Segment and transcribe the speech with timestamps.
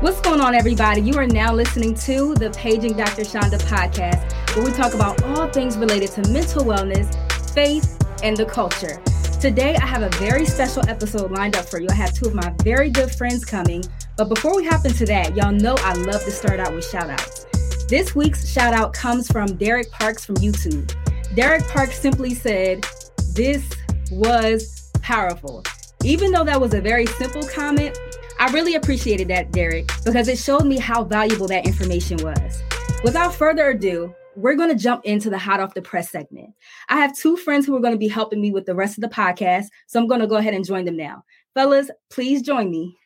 [0.00, 1.02] What's going on, everybody?
[1.02, 3.22] You are now listening to the Paging Dr.
[3.22, 7.14] Chanda podcast, where we talk about all things related to mental wellness,
[7.52, 9.02] faith, and the culture.
[9.42, 11.86] Today, I have a very special episode lined up for you.
[11.90, 13.84] I have two of my very good friends coming.
[14.16, 17.10] But before we hop into that, y'all know I love to start out with shout
[17.10, 17.44] outs.
[17.86, 20.94] This week's shout out comes from Derek Parks from YouTube.
[21.34, 22.86] Derek Parks simply said,
[23.34, 23.70] This
[24.10, 25.62] was powerful.
[26.04, 27.98] Even though that was a very simple comment,
[28.40, 32.62] I really appreciated that, Derek, because it showed me how valuable that information was.
[33.04, 36.48] Without further ado, we're going to jump into the hot off the press segment.
[36.88, 39.02] I have two friends who are going to be helping me with the rest of
[39.02, 41.22] the podcast, so I'm going to go ahead and join them now.
[41.52, 42.96] Fellas, please join me.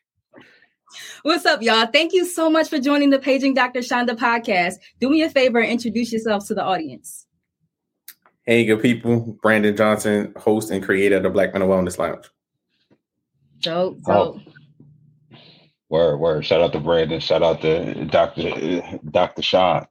[1.23, 1.87] What's up, y'all?
[1.87, 3.83] Thank you so much for joining the Paging Dr.
[3.83, 4.75] Chanda podcast.
[5.01, 7.27] Do me a favor and introduce yourselves to the audience.
[8.47, 9.37] Hey, good people.
[9.43, 12.27] Brandon Johnson, host and creator of the Black Mental Wellness Lounge.
[13.59, 14.13] Dope, oh.
[14.13, 14.41] dope.
[14.47, 14.54] Oh.
[15.89, 16.47] Word, word.
[16.47, 17.21] Shout out to Brandon.
[17.21, 19.01] Shout out to Dr.
[19.11, 19.43] Dr.
[19.43, 19.87] Sean.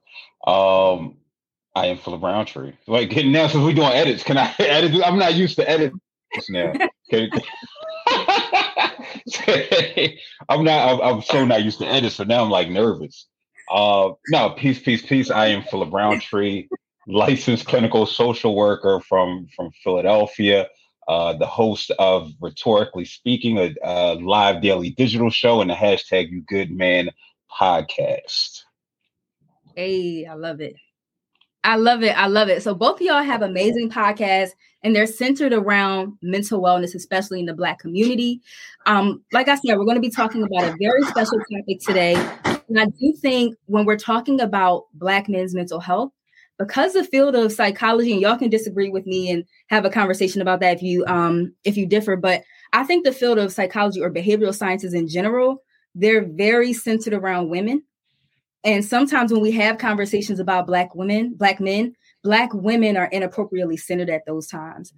[0.46, 1.16] Um,
[1.74, 2.72] I am Philip Roundtree.
[2.86, 5.02] Like now since we're doing edits, can I edit?
[5.04, 5.96] I'm not used to edits
[6.48, 6.72] now.
[7.10, 7.30] Can,
[10.48, 10.88] I'm not.
[10.88, 13.26] I'm, I'm, so not used to edits, so now I'm like nervous.
[13.70, 15.30] Uh, no, peace, peace, peace.
[15.30, 16.68] I am Philip Roundtree,
[17.06, 20.68] licensed clinical social worker from from Philadelphia
[21.08, 26.30] uh, the host of Rhetorically Speaking, a, a, live daily digital show, and the hashtag
[26.30, 27.10] You Good Man
[27.60, 28.62] podcast.
[29.74, 30.76] Hey, I love it.
[31.64, 32.16] I love it.
[32.16, 32.62] I love it.
[32.62, 34.50] So both of y'all have amazing podcasts
[34.82, 38.42] and they're centered around mental wellness, especially in the Black community.
[38.84, 42.14] Um, like I said, we're going to be talking about a very special topic today.
[42.68, 46.12] And I do think when we're talking about Black men's mental health,
[46.58, 50.40] because the field of psychology and y'all can disagree with me and have a conversation
[50.40, 52.42] about that if you um if you differ but
[52.72, 55.62] i think the field of psychology or behavioral sciences in general
[55.94, 57.82] they're very centered around women.
[58.64, 63.76] And sometimes when we have conversations about black women black men black women are inappropriately
[63.76, 64.92] centered at those times.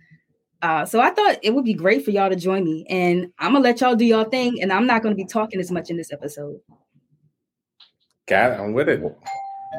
[0.62, 3.52] Uh, so i thought it would be great for y'all to join me and i'm
[3.52, 5.96] gonna let y'all do y'all thing and i'm not gonna be talking as much in
[5.96, 6.58] this episode.
[8.26, 8.60] Got it.
[8.60, 9.02] I'm with it.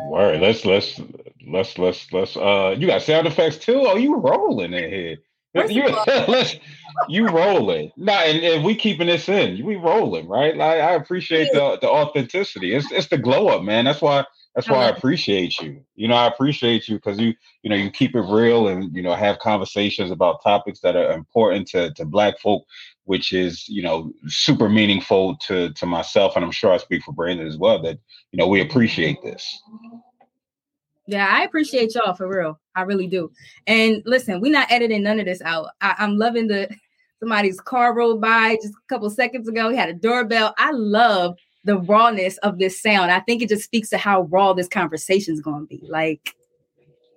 [0.09, 0.39] Word.
[0.39, 1.01] Let's let's
[1.47, 3.83] let's let's let's uh you got sound effects too?
[3.85, 5.17] Oh, you rolling in here.
[5.69, 5.87] You,
[6.27, 6.55] let's
[7.09, 7.91] you rolling.
[7.97, 9.65] Nah, and, and we keeping this in.
[9.65, 10.55] We rolling, right?
[10.55, 12.73] Like I appreciate the the authenticity.
[12.73, 13.85] It's it's the glow up, man.
[13.85, 14.25] That's why
[14.57, 15.83] that's why I appreciate you.
[15.95, 19.03] You know, I appreciate you because you, you know, you keep it real and you
[19.03, 22.65] know have conversations about topics that are important to to Black folk,
[23.03, 27.13] which is you know super meaningful to to myself, and I'm sure I speak for
[27.13, 27.81] Brandon as well.
[27.81, 27.99] That
[28.31, 29.61] you know we appreciate this.
[31.07, 32.59] Yeah, I appreciate y'all for real.
[32.75, 33.31] I really do.
[33.65, 35.69] And listen, we're not editing none of this out.
[35.81, 36.69] I, I'm loving the
[37.19, 39.69] somebody's car rolled by just a couple seconds ago.
[39.69, 40.53] He had a doorbell.
[40.57, 43.11] I love the rawness of this sound.
[43.11, 45.81] I think it just speaks to how raw this conversation is going to be.
[45.87, 46.35] Like,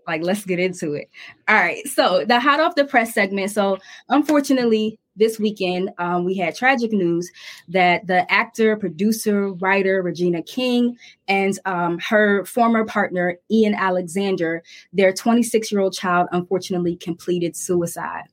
[0.06, 1.08] like let's get into it.
[1.48, 1.86] All right.
[1.86, 3.50] So the hot off the press segment.
[3.50, 3.78] So
[4.08, 7.30] unfortunately, this weekend um, we had tragic news
[7.68, 10.96] that the actor, producer, writer Regina King
[11.28, 14.62] and um, her former partner Ian Alexander,
[14.92, 18.24] their 26 year old child, unfortunately completed suicide.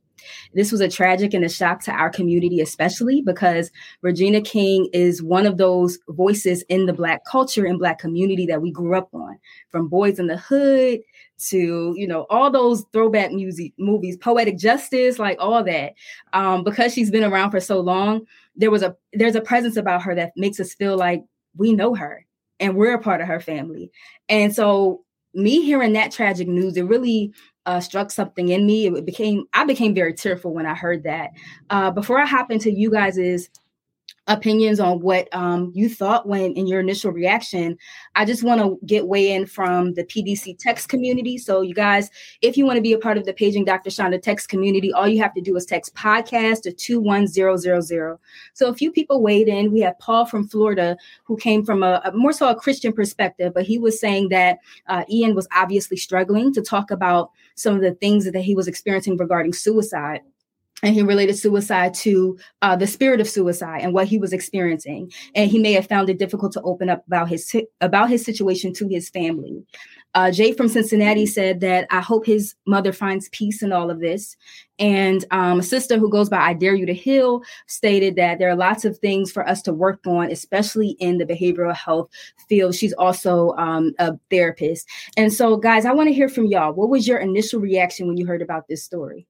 [0.53, 3.71] This was a tragic and a shock to our community, especially because
[4.01, 8.61] Regina King is one of those voices in the Black culture and Black community that
[8.61, 9.38] we grew up on,
[9.69, 10.99] from Boys in the Hood
[11.39, 15.93] to you know all those throwback music movies poetic justice like all that.
[16.33, 18.25] Um because she's been around for so long
[18.57, 21.23] there was a there's a presence about her that makes us feel like
[21.55, 22.25] we know her
[22.59, 23.91] and we're a part of her family.
[24.27, 27.31] And so me hearing that tragic news it really
[27.68, 28.88] uh, struck something in me.
[28.88, 31.31] It became I became very tearful when I heard that.
[31.69, 33.50] Uh, before I hop into you guys's
[34.27, 37.77] opinions on what um, you thought when in your initial reaction.
[38.15, 41.38] I just want to get weigh in from the pdc text community.
[41.38, 42.09] So you guys
[42.41, 45.07] if you want to be a part of the paging dr Chanda text community all
[45.07, 48.18] you have to do is text podcast to 21000
[48.53, 49.71] so a few people weighed in.
[49.71, 53.53] We have paul from florida who came from a, a more so a christian perspective
[53.53, 57.81] but he was saying that uh, ian was obviously struggling to talk about some of
[57.81, 60.21] the things that he was experiencing regarding suicide
[60.83, 65.12] and he related suicide to uh, the spirit of suicide and what he was experiencing.
[65.33, 68.74] And he may have found it difficult to open up about his about his situation
[68.74, 69.63] to his family.
[70.13, 74.00] Uh, jay from cincinnati said that i hope his mother finds peace in all of
[74.00, 74.35] this.
[74.79, 78.50] And um, a sister who goes by i dare you to heal stated that there
[78.50, 82.09] are lots of things for us to work on especially in the behavioral health
[82.47, 82.75] field.
[82.75, 84.88] She's also um, a therapist.
[85.18, 86.73] And so guys i want to hear from y'all.
[86.73, 89.27] What was your initial reaction when you heard about this story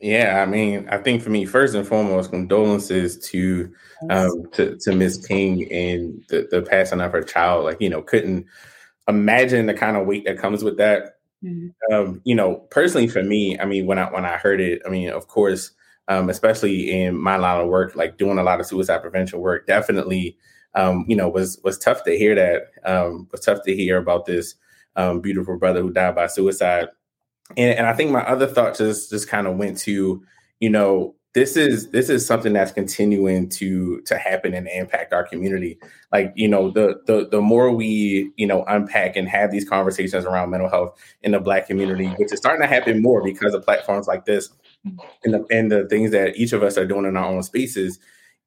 [0.00, 3.72] yeah, I mean, I think for me, first and foremost, condolences to
[4.10, 7.64] um to, to Miss King and the, the passing of her child.
[7.64, 8.46] Like, you know, couldn't
[9.08, 11.18] imagine the kind of weight that comes with that.
[11.44, 11.94] Mm-hmm.
[11.94, 14.90] Um, you know, personally for me, I mean, when I when I heard it, I
[14.90, 15.70] mean, of course,
[16.08, 19.66] um, especially in my line of work, like doing a lot of suicide prevention work,
[19.66, 20.36] definitely
[20.74, 22.64] um, you know, was was tough to hear that.
[22.84, 24.54] Um, was tough to hear about this
[24.96, 26.88] um beautiful brother who died by suicide
[27.50, 30.22] and, and I think my other thought just just kind of went to,
[30.60, 35.22] you know, this is this is something that's continuing to to happen and impact our
[35.22, 35.78] community.
[36.10, 40.24] Like, you know, the the the more we, you know, unpack and have these conversations
[40.24, 43.64] around mental health in the black community, which is starting to happen more because of
[43.64, 44.48] platforms like this
[44.86, 44.98] mm-hmm.
[45.24, 47.98] and the and the things that each of us are doing in our own spaces,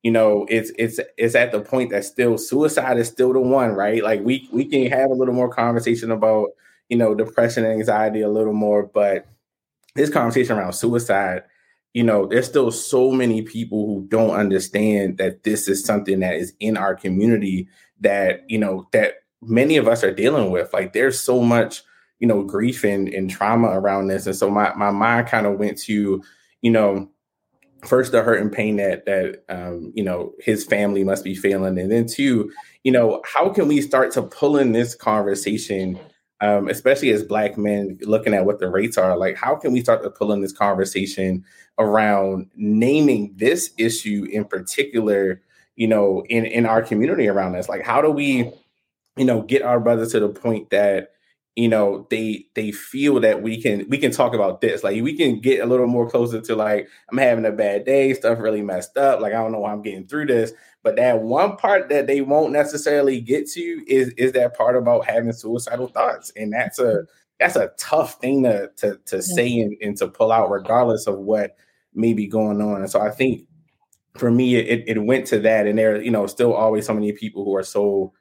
[0.01, 3.69] you know, it's it's it's at the point that still suicide is still the one,
[3.73, 4.03] right?
[4.03, 6.49] Like we we can have a little more conversation about
[6.89, 8.83] you know, depression and anxiety a little more.
[8.83, 9.25] But
[9.95, 11.43] this conversation around suicide,
[11.93, 16.35] you know, there's still so many people who don't understand that this is something that
[16.35, 17.67] is in our community
[18.01, 20.73] that, you know, that many of us are dealing with.
[20.73, 21.83] Like there's so much,
[22.19, 24.25] you know, grief and, and trauma around this.
[24.25, 26.21] And so my, my mind kind of went to,
[26.61, 27.09] you know,
[27.85, 31.79] first the hurt and pain that that um, you know his family must be feeling
[31.79, 32.51] and then two
[32.83, 35.97] you know how can we start to pull in this conversation
[36.41, 39.81] um, especially as black men looking at what the rates are like how can we
[39.81, 41.43] start to pull in this conversation
[41.77, 45.41] around naming this issue in particular
[45.79, 47.67] you know in in our community around us?
[47.67, 48.51] Like how do we
[49.17, 51.13] you know get our brothers to the point that
[51.55, 54.83] you know they they feel that we can we can talk about this.
[54.83, 58.13] Like we can get a little more closer to like i'm having a bad day
[58.13, 60.53] stuff really messed up like i don't know why i'm getting through this.
[60.83, 65.05] But that one part that they won't necessarily get to is is that part about
[65.05, 67.03] having suicidal thoughts, and that's a
[67.39, 71.17] that's a tough thing to to to say and, and to pull out, regardless of
[71.19, 71.55] what
[71.93, 72.81] may be going on.
[72.81, 73.47] And so I think
[74.17, 77.11] for me, it it went to that, and there you know still always so many
[77.11, 78.13] people who are so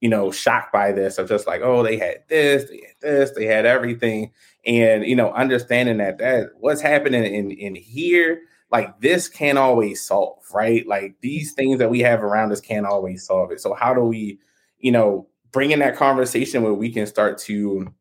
[0.00, 3.30] you know shocked by this of just like oh they had this they had this
[3.32, 4.30] they had everything
[4.64, 8.40] and you know understanding that that what's happening in in here
[8.70, 10.86] like this can't always solve, right?
[10.86, 13.60] Like these things that we have around us can't always solve it.
[13.60, 14.38] So how do we,
[14.78, 17.92] you know, bring in that conversation where we can start to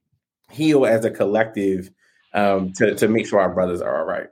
[0.51, 1.91] heal as a collective
[2.33, 4.27] um, to to make sure our brothers are all right.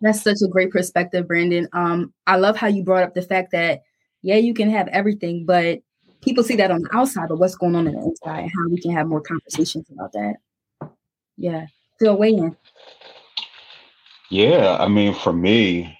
[0.00, 1.68] That's such a great perspective, Brandon.
[1.72, 3.82] Um, I love how you brought up the fact that
[4.22, 5.80] yeah, you can have everything, but
[6.20, 8.68] people see that on the outside, but what's going on in the inside and how
[8.68, 10.34] we can have more conversations about that.
[11.36, 11.66] Yeah.
[11.98, 12.56] Phil, weigh in.
[14.30, 15.98] Yeah, I mean, for me,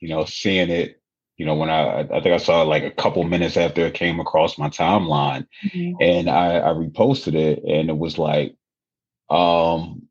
[0.00, 1.00] you know, seeing it,
[1.36, 3.94] you know, when I I think I saw it like a couple minutes after it
[3.94, 5.96] came across my timeline, mm-hmm.
[6.00, 8.56] and I, I reposted it, and it was like,
[9.28, 10.08] um,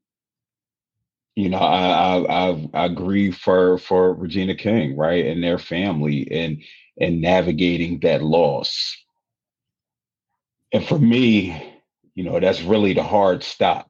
[1.35, 6.27] you know, I I I, I grieve for for Regina King, right, and their family,
[6.31, 6.61] and
[6.99, 8.95] and navigating that loss.
[10.73, 11.73] And for me,
[12.15, 13.89] you know, that's really the hard stop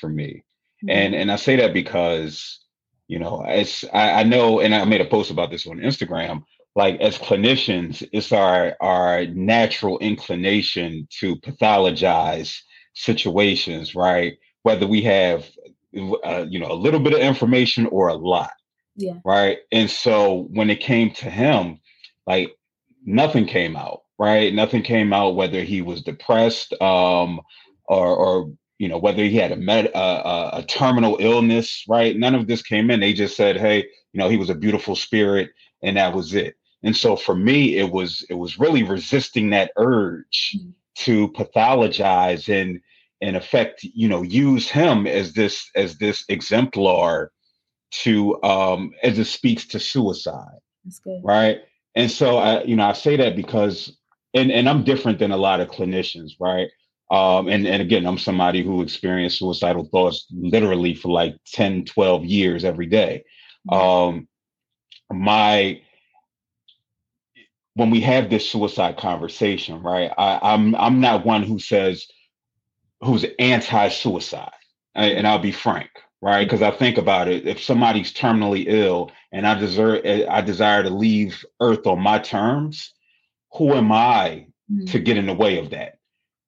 [0.00, 0.44] for me.
[0.84, 0.90] Mm-hmm.
[0.90, 2.60] And and I say that because
[3.08, 6.42] you know, as I, I know, and I made a post about this on Instagram.
[6.74, 12.54] Like as clinicians, it's our our natural inclination to pathologize
[12.94, 14.36] situations, right?
[14.62, 15.48] Whether we have,
[16.24, 18.50] uh, you know, a little bit of information or a lot,
[18.96, 19.58] yeah, right.
[19.72, 21.80] And so when it came to him,
[22.26, 22.54] like
[23.04, 24.52] nothing came out, right?
[24.52, 27.40] Nothing came out whether he was depressed, um,
[27.86, 32.16] or or you know whether he had a med uh, a terminal illness right?
[32.16, 33.00] None of this came in.
[33.00, 33.78] They just said hey
[34.12, 35.50] you know he was a beautiful spirit
[35.82, 36.56] and that was it.
[36.82, 40.70] And so for me it was it was really resisting that urge mm-hmm.
[41.04, 42.80] to pathologize and
[43.20, 47.32] in effect you know use him as this as this exemplar
[47.90, 50.58] to um as it speaks to suicide
[51.24, 51.60] right
[51.96, 53.96] and so i you know i say that because
[54.34, 56.68] and and i'm different than a lot of clinicians right
[57.10, 62.24] um, and, and again, I'm somebody who experienced suicidal thoughts literally for like 10, 12
[62.24, 63.24] years every day.
[63.70, 64.28] Um,
[65.10, 65.80] my
[67.74, 70.10] when we have this suicide conversation, right?
[70.16, 72.06] I, I'm I'm not one who says
[73.02, 74.52] who's anti-suicide,
[74.94, 75.90] and I'll be frank,
[76.22, 76.44] right?
[76.44, 80.88] Because I think about it, if somebody's terminally ill and I deserve, I desire to
[80.88, 82.94] leave Earth on my terms,
[83.52, 84.86] who am I mm-hmm.
[84.86, 85.98] to get in the way of that?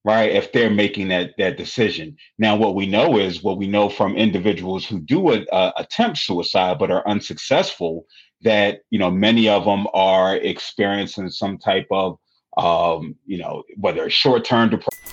[0.07, 0.33] Right.
[0.33, 2.16] If they're making that that decision.
[2.38, 6.16] Now, what we know is what we know from individuals who do a, uh, attempt
[6.16, 8.07] suicide but are unsuccessful,
[8.40, 12.16] that you know many of them are experiencing some type of
[12.57, 15.04] um, you know, whether it's short term depression.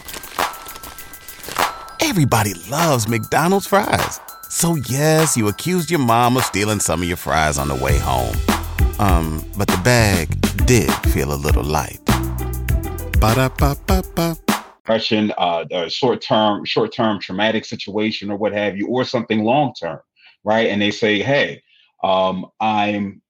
[2.02, 4.22] Everybody loves McDonald's fries.
[4.50, 7.98] So yes, you accused your mom of stealing some of your fries on the way
[7.98, 8.36] home.
[9.00, 10.30] Um, but the bag
[10.66, 12.00] did feel a little light.
[13.20, 14.38] Ba-da-ba-ba-ba.
[14.78, 20.00] Depression, uh, short-term, short-term traumatic situation or what have you, or something long-term,
[20.44, 20.68] right?
[20.70, 21.62] And they say, "Hey,
[22.04, 23.22] um, I'm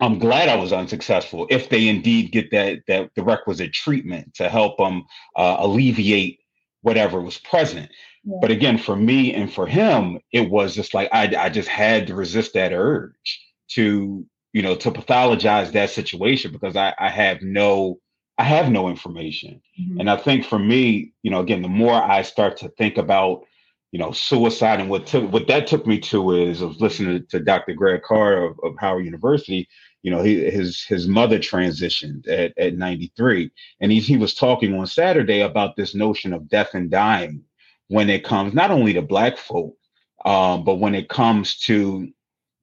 [0.00, 1.46] I'm glad I was unsuccessful.
[1.50, 5.04] If they indeed get that that the requisite treatment to help them
[5.36, 6.40] uh, alleviate
[6.82, 7.90] whatever was present.
[8.24, 8.38] Yeah.
[8.40, 12.06] But again, for me and for him, it was just like I I just had
[12.06, 17.42] to resist that urge to you know to pathologize that situation because I I have
[17.42, 17.98] no
[18.38, 19.60] I have no information.
[19.80, 20.00] Mm-hmm.
[20.00, 23.44] And I think for me, you know, again, the more I start to think about
[23.90, 27.38] you know, suicide and what took what that took me to is of listening to
[27.38, 27.74] Dr.
[27.74, 29.68] Greg Carr of, of Howard University
[30.02, 33.50] you know, he, his his mother transitioned at, at 93.
[33.80, 37.42] And he, he was talking on Saturday about this notion of death and dying
[37.88, 39.76] when it comes not only to black folk,
[40.24, 42.08] um, but when it comes to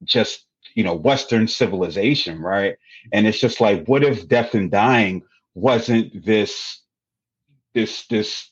[0.04, 2.76] just, you know, Western civilization, right?
[3.12, 5.22] And it's just like, what if death and dying
[5.54, 6.80] wasn't this,
[7.74, 8.50] this, this,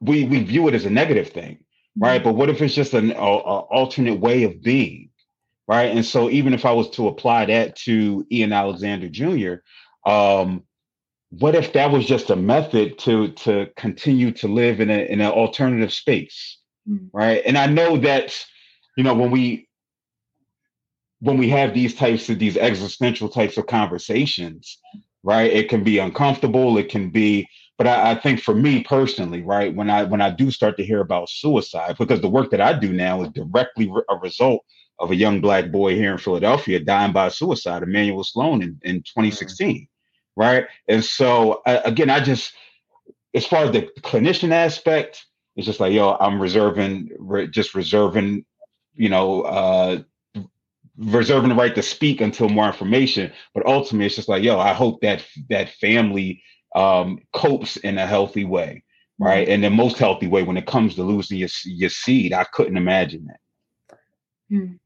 [0.00, 1.58] we, we view it as a negative thing,
[1.98, 2.20] right?
[2.20, 2.30] Mm-hmm.
[2.30, 5.10] But what if it's just an a, a alternate way of being?
[5.66, 5.94] right?
[5.94, 9.54] And so even if I was to apply that to Ian Alexander Jr.,
[10.08, 10.64] um,
[11.38, 15.20] what if that was just a method to to continue to live in a in
[15.20, 17.06] an alternative space, mm-hmm.
[17.12, 17.42] right?
[17.46, 18.34] And I know that
[18.96, 19.68] you know when we
[21.20, 24.78] when we have these types of these existential types of conversations,
[25.22, 25.50] right?
[25.50, 26.76] It can be uncomfortable.
[26.76, 27.48] It can be,
[27.78, 30.84] but I, I think for me personally, right, when I when I do start to
[30.84, 34.64] hear about suicide, because the work that I do now is directly a result
[35.00, 38.96] of a young black boy here in Philadelphia dying by suicide, Emmanuel Sloan in, in
[39.02, 39.88] 2016.
[40.36, 40.66] Right.
[40.88, 42.54] And so, uh, again, I just,
[43.34, 45.26] as far as the clinician aspect,
[45.56, 48.44] it's just like, yo, I'm reserving, re- just reserving,
[48.94, 50.02] you know, uh,
[50.96, 53.32] reserving the right to speak until more information.
[53.54, 56.42] But ultimately, it's just like, yo, I hope that that family
[56.74, 58.82] um, copes in a healthy way,
[59.18, 59.46] right?
[59.46, 59.52] Mm-hmm.
[59.52, 62.32] And the most healthy way when it comes to losing your your seed.
[62.32, 63.98] I couldn't imagine that.
[64.50, 64.78] Mm.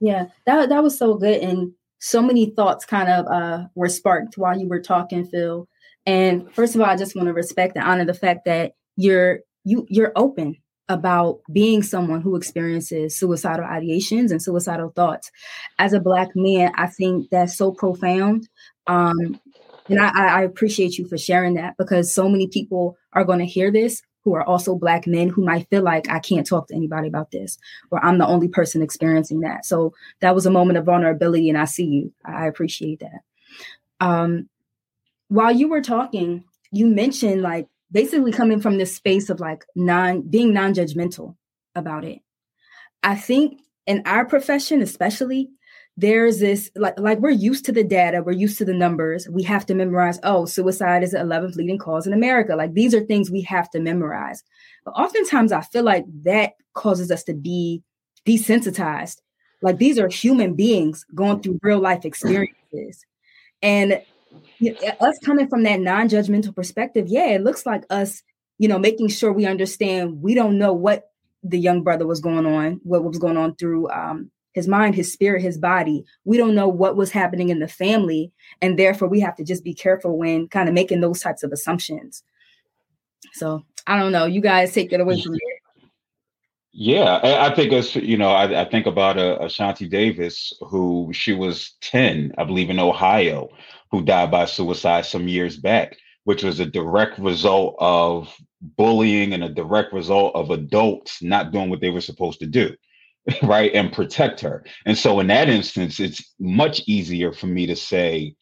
[0.00, 1.72] Yeah, that that was so good, and
[2.02, 5.68] so many thoughts kind of uh, were sparked while you were talking, Phil.
[6.04, 9.40] And first of all, I just want to respect and honor the fact that you're
[9.64, 10.56] you you're open
[10.88, 15.30] about being someone who experiences suicidal ideations and suicidal thoughts.
[15.78, 18.48] As a black man, I think that's so profound.
[18.88, 19.40] Um,
[19.88, 23.46] and I, I appreciate you for sharing that because so many people are going to
[23.46, 26.74] hear this who are also black men who might feel like I can't talk to
[26.74, 27.58] anybody about this,
[27.90, 29.64] or I'm the only person experiencing that.
[29.64, 32.12] So that was a moment of vulnerability, and I see you.
[32.24, 33.20] I appreciate that.
[34.00, 34.48] Um,
[35.28, 40.22] while you were talking, you mentioned like basically coming from this space of like non
[40.22, 41.36] being non-judgmental
[41.74, 42.20] about it.
[43.02, 45.50] I think in our profession, especially,
[45.96, 49.42] there's this like like we're used to the data we're used to the numbers we
[49.42, 52.56] have to memorize oh suicide is the 11th leading cause in america.
[52.56, 54.42] Like these are things we have to memorize.
[54.84, 57.82] But oftentimes i feel like that causes us to be
[58.26, 59.20] desensitized.
[59.60, 63.04] Like these are human beings going through real life experiences.
[63.60, 64.00] And
[64.58, 68.22] you know, us coming from that non-judgmental perspective yeah it looks like us
[68.58, 71.10] you know making sure we understand we don't know what
[71.42, 75.12] the young brother was going on what was going on through um, his mind, his
[75.12, 76.04] spirit, his body.
[76.24, 78.32] We don't know what was happening in the family.
[78.60, 81.52] And therefore, we have to just be careful when kind of making those types of
[81.52, 82.22] assumptions.
[83.34, 84.26] So I don't know.
[84.26, 85.58] You guys take it away from here.
[86.74, 91.34] Yeah, I think it's you know I, I think about uh, Ashawnty Davis, who she
[91.34, 93.50] was ten, I believe, in Ohio,
[93.90, 99.44] who died by suicide some years back, which was a direct result of bullying and
[99.44, 102.74] a direct result of adults not doing what they were supposed to do.
[103.42, 104.64] right and protect her.
[104.84, 108.34] And so in that instance it's much easier for me to say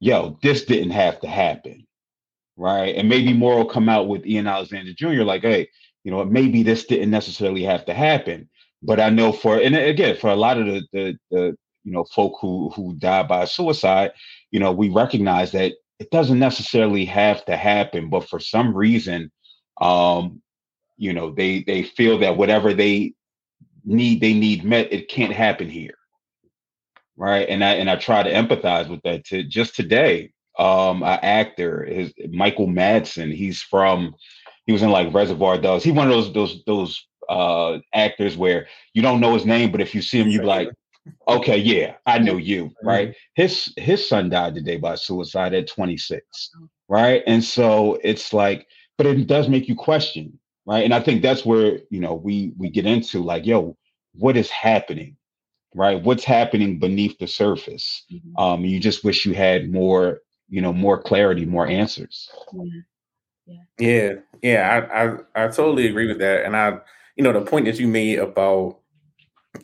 [0.00, 1.86] yo this didn't have to happen
[2.56, 2.94] right?
[2.94, 5.68] And maybe more will come out with ian alexander jr like hey
[6.04, 8.48] you know maybe this didn't necessarily have to happen
[8.82, 12.04] but i know for and again for a lot of the the, the you know
[12.04, 14.12] folk who who die by suicide
[14.50, 19.30] you know we recognize that it doesn't necessarily have to happen but for some reason
[19.80, 20.40] um
[20.96, 23.12] you know they they feel that whatever they
[23.84, 25.94] need they need met, it can't happen here.
[27.16, 27.48] Right.
[27.48, 30.32] And I and I try to empathize with that to just today.
[30.58, 33.34] Um, an actor is Michael Madsen.
[33.34, 34.14] He's from
[34.66, 35.84] he was in like Reservoir Dogs.
[35.84, 39.80] He one of those those those uh actors where you don't know his name, but
[39.80, 40.70] if you see him, you be like,
[41.28, 43.10] okay, yeah, I know you, right?
[43.10, 43.42] Mm-hmm.
[43.42, 46.50] His his son died today by suicide at 26,
[46.88, 47.22] right?
[47.26, 48.66] And so it's like,
[48.98, 50.84] but it does make you question, right?
[50.84, 53.76] And I think that's where you know we we get into like, yo,
[54.14, 55.16] what is happening,
[55.74, 56.02] right?
[56.02, 58.04] What's happening beneath the surface?
[58.12, 58.42] Mm-hmm.
[58.42, 62.28] Um, you just wish you had more, you know, more clarity, more answers.
[63.46, 64.12] Yeah, yeah,
[64.42, 66.78] yeah I, I I totally agree with that, and I,
[67.16, 68.78] you know, the point that you made about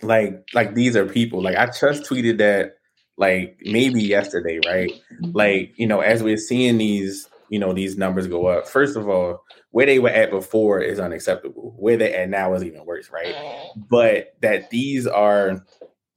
[0.03, 1.43] like like these are people.
[1.43, 2.76] Like I just tweeted that
[3.17, 4.91] like maybe yesterday, right?
[4.91, 5.31] Mm-hmm.
[5.33, 9.09] Like, you know, as we're seeing these, you know, these numbers go up, first of
[9.09, 11.75] all, where they were at before is unacceptable.
[11.79, 13.35] Where they're at now is even worse, right?
[13.35, 13.88] Mm.
[13.88, 15.65] But that these are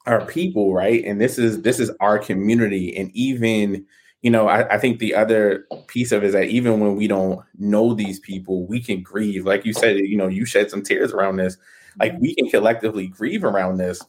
[0.05, 1.03] are people, right?
[1.03, 2.95] And this is this is our community.
[2.95, 3.85] And even,
[4.21, 7.07] you know, I, I think the other piece of it is that even when we
[7.07, 9.45] don't know these people, we can grieve.
[9.45, 11.57] Like you said, you know, you shed some tears around this
[11.99, 14.01] like we can collectively grieve around this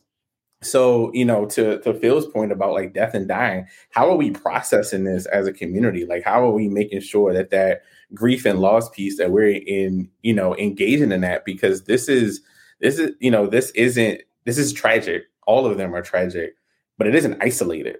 [0.62, 4.30] so you know to to phil's point about like death and dying how are we
[4.30, 6.04] processing this as a community?
[6.04, 10.08] Like how are we making sure that that grief and loss piece that we're in
[10.22, 11.44] you know engaging in that?
[11.44, 12.40] Because this is
[12.80, 15.24] this is you know this isn't this is tragic.
[15.46, 16.54] All of them are tragic
[16.98, 17.96] but it isn't isolated.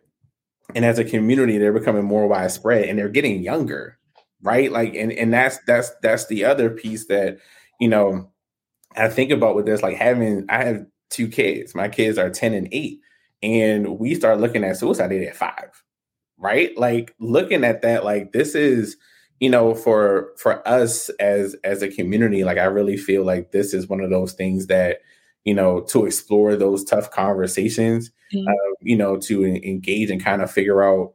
[0.75, 3.99] And as a community they're becoming more widespread and they're getting younger
[4.43, 4.71] right?
[4.73, 7.39] Like and and that's that's that's the other piece that
[7.81, 8.31] you know
[8.97, 11.75] I think about with this, like having I have two kids.
[11.75, 13.01] My kids are 10 and 8.
[13.43, 15.83] And we start looking at suicide at five,
[16.39, 16.77] right?
[16.77, 18.97] Like looking at that, like this is,
[19.39, 23.73] you know, for for us as as a community, like I really feel like this
[23.73, 24.99] is one of those things that,
[25.45, 28.47] you know, to explore those tough conversations, mm-hmm.
[28.47, 31.15] uh, you know, to engage and kind of figure out,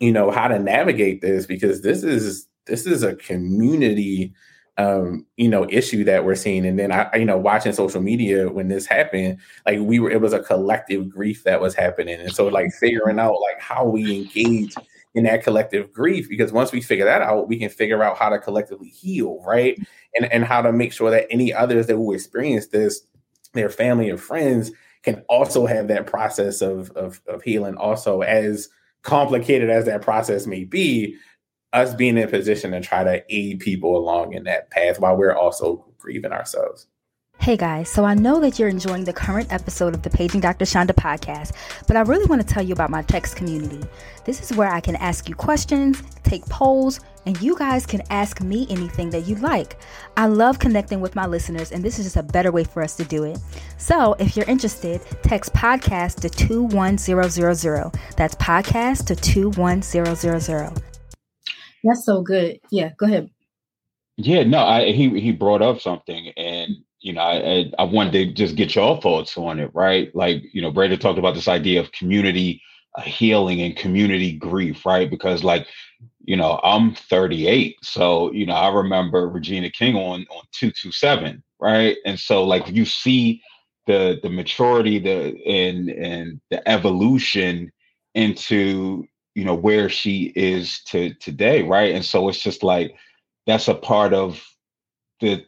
[0.00, 4.34] you know, how to navigate this because this is this is a community
[4.78, 6.66] um, you know, issue that we're seeing.
[6.66, 10.20] And then I, you know, watching social media when this happened, like we were, it
[10.20, 12.20] was a collective grief that was happening.
[12.20, 14.74] And so like figuring out like how we engage
[15.14, 18.28] in that collective grief, because once we figure that out, we can figure out how
[18.28, 19.78] to collectively heal, right?
[20.14, 23.06] And and how to make sure that any others that will experience this,
[23.54, 28.68] their family and friends can also have that process of, of, of healing also as
[29.02, 31.16] complicated as that process may be
[31.76, 35.14] us being in a position to try to aid people along in that path while
[35.14, 36.86] we're also grieving ourselves.
[37.38, 40.64] Hey guys, so I know that you're enjoying the current episode of the Paging Dr.
[40.64, 41.52] Chanda podcast,
[41.86, 43.86] but I really want to tell you about my text community.
[44.24, 48.40] This is where I can ask you questions, take polls, and you guys can ask
[48.40, 49.78] me anything that you like.
[50.16, 52.96] I love connecting with my listeners, and this is just a better way for us
[52.96, 53.38] to do it.
[53.76, 57.92] So if you're interested, text podcast to 21000.
[58.16, 60.95] That's podcast to 21000.
[61.86, 62.58] That's so good.
[62.70, 63.30] Yeah, go ahead.
[64.16, 68.32] Yeah, no, I he he brought up something, and you know, I I wanted to
[68.32, 70.14] just get your thoughts on it, right?
[70.14, 72.60] Like, you know, Brandon talked about this idea of community
[72.96, 75.08] uh, healing and community grief, right?
[75.08, 75.68] Because like,
[76.24, 81.96] you know, I'm 38, so you know, I remember Regina King on on 227, right?
[82.04, 83.42] And so like you see
[83.86, 87.70] the the maturity, the and and the evolution
[88.14, 92.96] into you know where she is to today right and so it's just like
[93.46, 94.42] that's a part of
[95.20, 95.44] the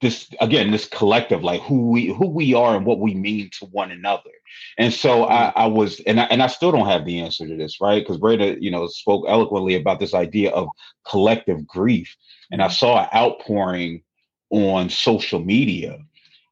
[0.00, 3.66] this again this collective like who we who we are and what we mean to
[3.66, 4.30] one another
[4.78, 5.58] and so i mm-hmm.
[5.60, 8.18] i was and i and i still don't have the answer to this right because
[8.18, 10.66] breda you know spoke eloquently about this idea of
[11.06, 12.16] collective grief
[12.50, 12.74] and i mm-hmm.
[12.74, 14.02] saw an outpouring
[14.50, 15.96] on social media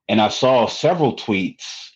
[0.08, 1.90] and i saw several tweets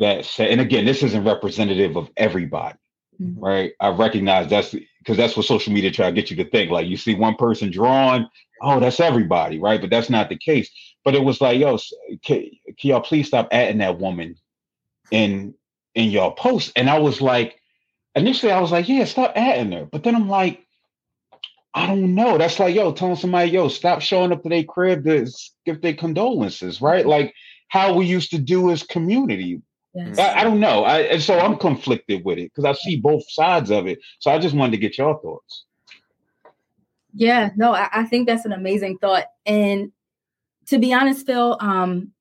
[0.00, 2.76] that said and again this isn't representative of everybody
[3.22, 3.40] mm-hmm.
[3.40, 3.72] right?
[3.80, 6.70] I recognize that's because that's what social media try to get you to think.
[6.70, 8.26] Like you see one person drawing,
[8.60, 9.80] oh, that's everybody, right?
[9.80, 10.70] But that's not the case.
[11.04, 11.78] But it was like, yo,
[12.24, 14.36] can, can y'all please stop adding that woman
[15.10, 15.54] in
[15.94, 16.72] in your post?
[16.76, 17.60] And I was like,
[18.14, 19.86] initially, I was like, yeah, stop adding her.
[19.86, 20.64] But then I'm like,
[21.74, 22.38] I don't know.
[22.38, 25.26] That's like, yo, telling somebody, yo, stop showing up to their crib to
[25.64, 27.06] give their condolences, right?
[27.06, 27.34] Like
[27.68, 29.62] how we used to do as community.
[29.94, 30.18] Yes.
[30.18, 30.84] I, I, don't know.
[30.84, 33.98] I, and so I'm conflicted with it because I see both sides of it.
[34.20, 35.64] So I just wanted to get your thoughts.
[37.14, 39.26] Yeah, no, I, I think that's an amazing thought.
[39.44, 39.92] And
[40.68, 42.12] to be honest, Phil, um,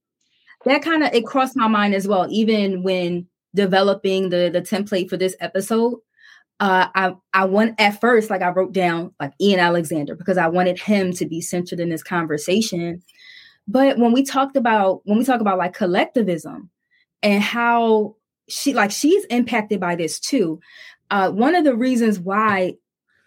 [0.66, 5.10] that kind of it crossed my mind as well, even when developing the the template
[5.10, 6.00] for this episode.
[6.60, 10.48] Uh, I I want at first, like I wrote down like Ian Alexander because I
[10.48, 13.02] wanted him to be centered in this conversation.
[13.68, 16.70] But when we talked about when we talk about like collectivism
[17.24, 18.16] and how
[18.50, 20.60] she like she's impacted by this too.
[21.10, 22.76] Uh, one of the reasons why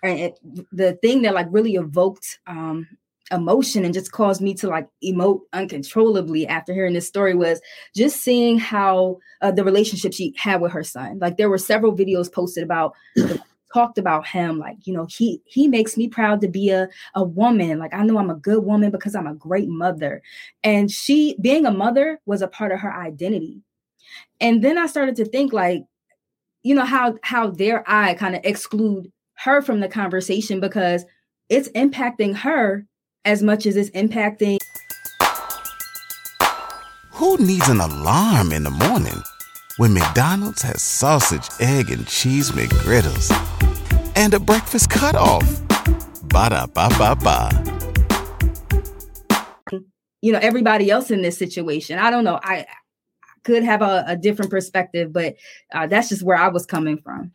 [0.02, 0.32] and
[0.72, 2.86] the thing that like really evoked um,
[3.30, 7.60] emotion and just caused me to like emote uncontrollably after hearing this story was
[7.94, 11.18] just seeing how uh, the relationship she had with her son.
[11.18, 12.94] Like there were several videos posted about
[13.72, 17.24] talked about him like you know he he makes me proud to be a a
[17.24, 20.22] woman like i know i'm a good woman because i'm a great mother
[20.62, 23.60] and she being a mother was a part of her identity
[24.44, 25.82] and then i started to think like
[26.62, 31.04] you know how how dare i kind of exclude her from the conversation because
[31.48, 32.86] it's impacting her
[33.24, 34.58] as much as it's impacting.
[37.12, 39.22] Who needs an alarm in the morning
[39.76, 43.30] when McDonald's has sausage, egg, and cheese McGriddles
[44.16, 45.44] and a breakfast cutoff?
[46.24, 47.50] Ba da ba ba ba.
[50.22, 51.98] You know, everybody else in this situation.
[51.98, 52.40] I don't know.
[52.42, 52.66] I
[53.44, 55.36] could have a, a different perspective, but
[55.72, 57.32] uh, that's just where I was coming from.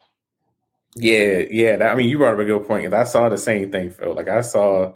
[0.96, 1.78] Yeah, yeah.
[1.78, 2.94] That, I mean, you brought up a good point.
[2.94, 4.16] I saw the same thing, Phil.
[4.16, 4.94] Like I saw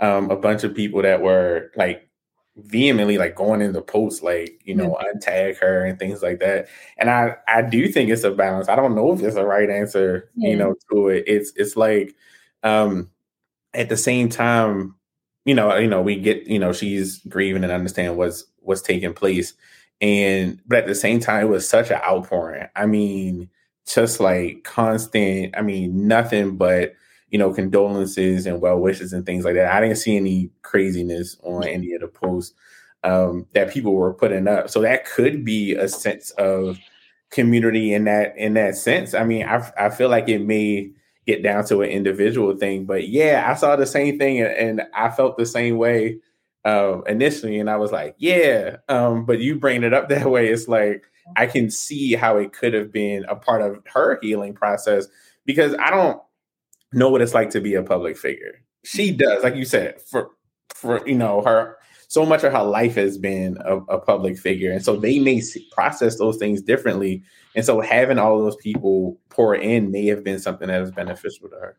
[0.00, 2.08] um, a bunch of people that were like
[2.56, 5.18] vehemently like going in the post, like you know, mm-hmm.
[5.18, 6.68] untag her and things like that.
[6.98, 8.68] And I I do think it's a balance.
[8.68, 10.50] I don't know if it's a right answer, yeah.
[10.50, 11.24] you know, to it.
[11.26, 12.14] It's it's like
[12.62, 13.10] um
[13.74, 14.94] at the same time,
[15.44, 19.12] you know, you know, we get, you know, she's grieving and understand what's what's taking
[19.12, 19.54] place.
[20.04, 22.68] And but at the same time, it was such an outpouring.
[22.76, 23.48] I mean,
[23.86, 26.94] just like constant, I mean, nothing but
[27.30, 29.72] you know, condolences and well wishes and things like that.
[29.72, 32.54] I didn't see any craziness on any of the posts
[33.02, 34.70] um, that people were putting up.
[34.70, 36.78] So that could be a sense of
[37.30, 39.14] community in that in that sense.
[39.14, 40.90] I mean, I I feel like it may
[41.26, 44.82] get down to an individual thing, but yeah, I saw the same thing and, and
[44.94, 46.18] I felt the same way
[46.64, 48.76] uh, initially, and I was like, yeah.
[48.88, 51.04] Um, but you bring it up that way, it's like
[51.36, 55.06] I can see how it could have been a part of her healing process
[55.44, 56.20] because I don't
[56.92, 58.60] know what it's like to be a public figure.
[58.84, 59.18] She mm-hmm.
[59.18, 60.30] does, like you said, for
[60.74, 61.76] for you know her
[62.08, 65.40] so much of her life has been a, a public figure, and so they may
[65.40, 67.22] see, process those things differently.
[67.56, 71.48] And so having all those people pour in may have been something that was beneficial
[71.48, 71.76] to her.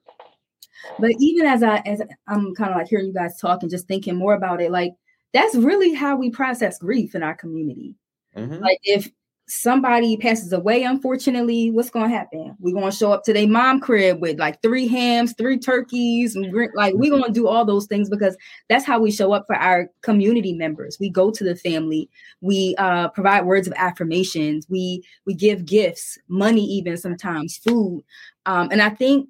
[1.00, 3.88] But even as I as I'm kind of like hearing you guys talk and just
[3.88, 4.94] thinking more about it, like
[5.34, 7.96] that's really how we process grief in our community.
[8.36, 8.62] Mm-hmm.
[8.62, 9.10] Like if
[9.48, 12.56] somebody passes away, unfortunately, what's going to happen?
[12.60, 16.36] We're going to show up to their mom crib with like three hams, three turkeys,
[16.36, 18.36] and like we're going to do all those things because
[18.70, 20.98] that's how we show up for our community members.
[21.00, 22.10] We go to the family,
[22.42, 28.04] we uh, provide words of affirmations, we we give gifts, money, even sometimes food,
[28.46, 29.30] um, and I think.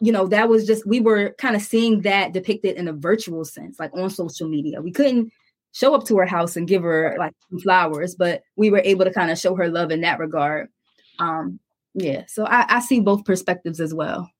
[0.00, 3.44] You know, that was just, we were kind of seeing that depicted in a virtual
[3.44, 4.80] sense, like on social media.
[4.80, 5.30] We couldn't
[5.72, 9.12] show up to her house and give her like flowers, but we were able to
[9.12, 10.68] kind of show her love in that regard.
[11.18, 11.60] Um,
[11.94, 14.30] yeah, so I, I see both perspectives as well.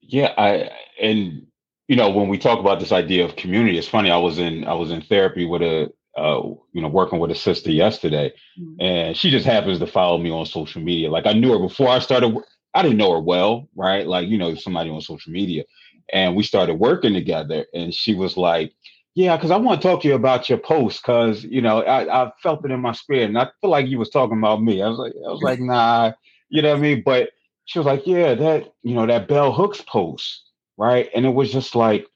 [0.00, 1.46] Yeah, I and
[1.86, 4.10] you know when we talk about this idea of community, it's funny.
[4.10, 7.34] I was in I was in therapy with a uh, you know working with a
[7.34, 8.80] sister yesterday, mm-hmm.
[8.80, 11.10] and she just happens to follow me on social media.
[11.10, 12.34] Like I knew her before I started.
[12.78, 14.06] I didn't know her well, right?
[14.06, 15.64] Like you know somebody on social media,
[16.12, 17.66] and we started working together.
[17.74, 18.72] And she was like,
[19.16, 22.24] yeah, because I want to talk to you about your post because you know I,
[22.24, 24.80] I felt it in my spirit, and I feel like you was talking about me.
[24.80, 26.12] I was like, I was like, nah,
[26.50, 27.02] you know what I mean.
[27.04, 27.30] But
[27.64, 30.44] she was like, yeah, that you know that Bell Hooks post,
[30.76, 31.08] right?
[31.16, 32.06] And it was just like,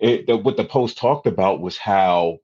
[0.00, 2.40] it, the, what the post talked about was how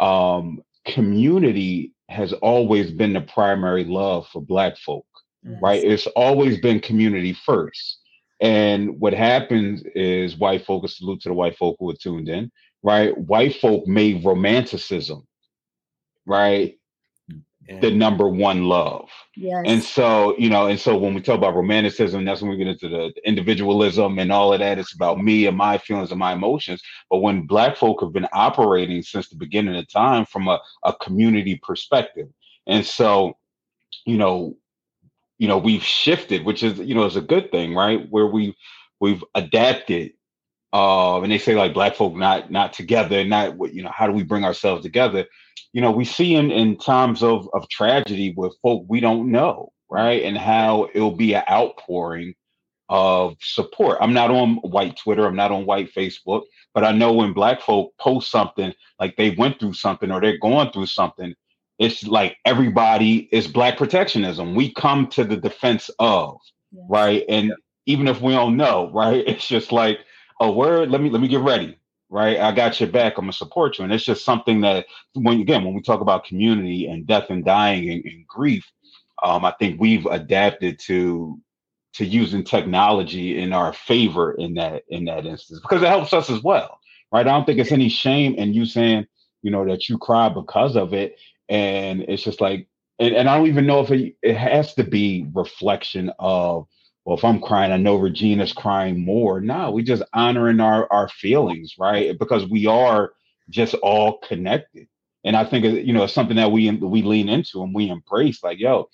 [0.00, 5.06] um, community has always been the primary love for Black folk,
[5.42, 5.58] yes.
[5.62, 5.82] right?
[5.82, 7.98] It's always been community first.
[8.40, 12.28] And what happens is white folk, a salute to the white folk who are tuned
[12.28, 12.50] in,
[12.82, 13.16] right?
[13.16, 15.26] White folk made romanticism,
[16.24, 16.76] right?
[17.68, 17.80] Yeah.
[17.80, 19.10] The number one love.
[19.36, 19.62] Yes.
[19.66, 22.66] And so, you know, and so when we talk about romanticism, that's when we get
[22.66, 24.78] into the individualism and all of that.
[24.78, 26.82] It's about me and my feelings and my emotions.
[27.10, 30.94] But when black folk have been operating since the beginning of time from a, a
[30.94, 32.28] community perspective.
[32.66, 33.36] And so,
[34.04, 34.56] you know,
[35.40, 38.06] you know, we've shifted, which is, you know, is a good thing, right?
[38.10, 38.56] Where we
[39.00, 40.12] we've adapted
[40.72, 44.12] uh, and they say like black folk not not together, not you know how do
[44.12, 45.26] we bring ourselves together?
[45.72, 49.72] You know, we see in in times of of tragedy with folk we don't know,
[49.90, 52.34] right, and how it'll be an outpouring
[52.88, 53.98] of support.
[54.00, 56.42] I'm not on white Twitter, I'm not on white Facebook,
[56.74, 60.38] but I know when black folk post something like they went through something or they're
[60.38, 61.34] going through something,
[61.80, 64.54] it's like everybody is black protectionism.
[64.54, 66.38] We come to the defense of,
[66.72, 66.82] yeah.
[66.90, 67.24] right?
[67.28, 67.54] And
[67.86, 69.24] even if we don't know, right?
[69.28, 70.00] It's just like
[70.40, 70.90] a word.
[70.92, 71.78] Let me let me get ready.
[72.10, 72.38] right?
[72.38, 73.14] I got your back.
[73.18, 73.84] I'm gonna support you.
[73.84, 77.44] And it's just something that when again, when we talk about community and death and
[77.44, 78.66] dying and, and grief,
[79.24, 81.40] um, I think we've adapted to
[81.94, 86.30] to using technology in our favor in that in that instance because it helps us
[86.30, 86.80] as well,
[87.12, 87.26] right?
[87.26, 89.06] I don't think it's any shame in you saying,
[89.42, 91.16] you know, that you cry because of it.
[91.50, 92.66] And it's just like,
[92.98, 96.66] and, and I don't even know if it, it has to be reflection of
[97.04, 99.40] well, if I'm crying, I know Regina's crying more.
[99.40, 102.18] No, we just honoring our our feelings, right?
[102.18, 103.12] Because we are
[103.48, 104.86] just all connected.
[105.24, 108.42] And I think you know it's something that we we lean into and we embrace.
[108.42, 108.90] Like, yo,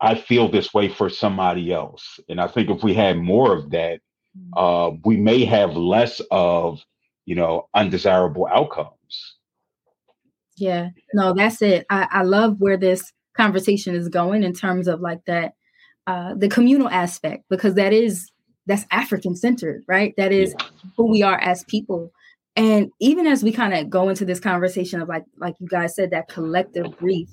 [0.00, 2.20] I feel this way for somebody else.
[2.28, 4.00] And I think if we had more of that,
[4.36, 4.50] mm.
[4.56, 6.82] uh, we may have less of
[7.24, 9.35] you know undesirable outcomes.
[10.56, 11.86] Yeah, no, that's it.
[11.90, 15.52] I, I love where this conversation is going in terms of like that
[16.06, 18.30] uh, the communal aspect because that is
[18.66, 20.14] that's African centered, right?
[20.16, 20.66] That is yeah.
[20.96, 22.10] who we are as people.
[22.56, 25.94] And even as we kind of go into this conversation of like like you guys
[25.94, 27.28] said that collective grief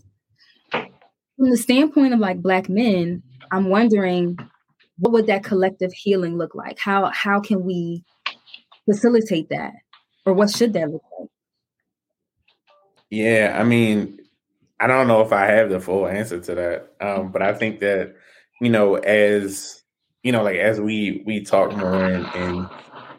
[0.72, 4.38] from the standpoint of like black men, I'm wondering
[4.98, 6.78] what would that collective healing look like?
[6.80, 8.04] How how can we
[8.86, 9.74] facilitate that?
[10.26, 11.30] Or what should that look like?
[13.14, 14.20] Yeah, I mean,
[14.80, 16.94] I don't know if I have the full answer to that.
[17.00, 18.16] Um, but I think that
[18.60, 19.84] you know, as
[20.24, 22.70] you know, like as we we talk more and and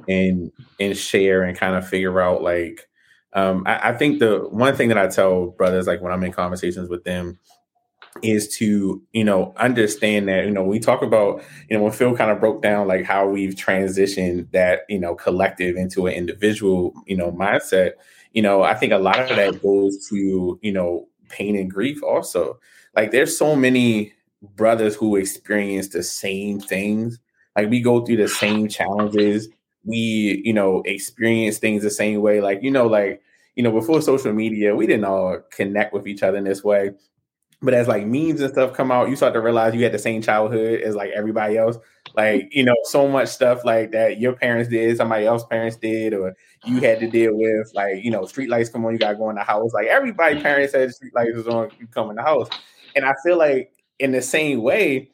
[0.09, 2.89] and, and share and kind of figure out like
[3.35, 6.33] um I, I think the one thing that I tell brothers like when I'm in
[6.33, 7.39] conversations with them
[8.23, 12.17] is to you know understand that you know we talk about you know when phil
[12.17, 16.93] kind of broke down like how we've transitioned that you know collective into an individual
[17.07, 17.93] you know mindset
[18.35, 22.03] you know i think a lot of that goes to you know pain and grief
[22.03, 22.59] also
[22.95, 24.13] like there's so many
[24.57, 27.19] brothers who experience the same things.
[27.57, 29.49] Like we go through the same challenges.
[29.85, 32.41] We, you know, experience things the same way.
[32.41, 33.23] Like, you know, like,
[33.55, 36.93] you know, before social media, we didn't all connect with each other in this way.
[37.63, 39.99] But as like memes and stuff come out, you start to realize you had the
[39.99, 41.79] same childhood as like everybody else.
[42.17, 46.15] Like, you know, so much stuff like that your parents did, somebody else's parents did,
[46.15, 47.71] or you had to deal with.
[47.75, 49.73] Like, you know, street lights come on, you gotta go in the house.
[49.75, 52.49] Like everybody parents said street lights was on, you come in the house.
[52.95, 55.11] And I feel like in the same way,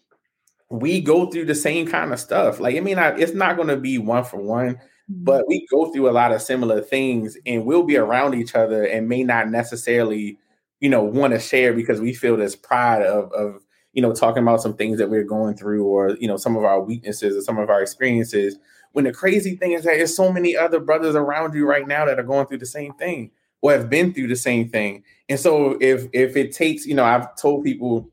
[0.70, 2.60] we go through the same kind of stuff.
[2.60, 5.24] Like, I mean, I, it's not going to be one for one, mm-hmm.
[5.24, 8.84] but we go through a lot of similar things and we'll be around each other
[8.84, 10.38] and may not necessarily,
[10.80, 14.42] you know, want to share because we feel this pride of, of, you know, talking
[14.42, 17.40] about some things that we're going through or, you know, some of our weaknesses or
[17.40, 18.57] some of our experiences.
[18.92, 22.05] When the crazy thing is that there's so many other brothers around you right now
[22.05, 23.31] that are going through the same thing
[23.62, 25.05] or have been through the same thing.
[25.29, 28.11] And so if if it takes, you know, I've told people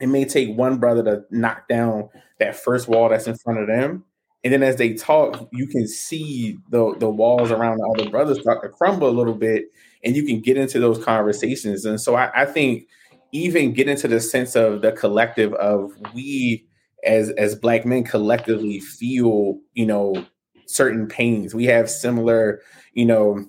[0.00, 3.66] it may take one brother to knock down that first wall that's in front of
[3.66, 4.04] them.
[4.44, 8.40] And then as they talk, you can see the, the walls around the other brothers
[8.40, 9.64] start to crumble a little bit,
[10.04, 11.84] and you can get into those conversations.
[11.84, 12.86] And so I, I think
[13.32, 16.66] even get into the sense of the collective of we
[17.04, 20.24] as as black men collectively feel, you know,
[20.66, 21.54] certain pains.
[21.54, 22.60] We have similar,
[22.92, 23.44] you know,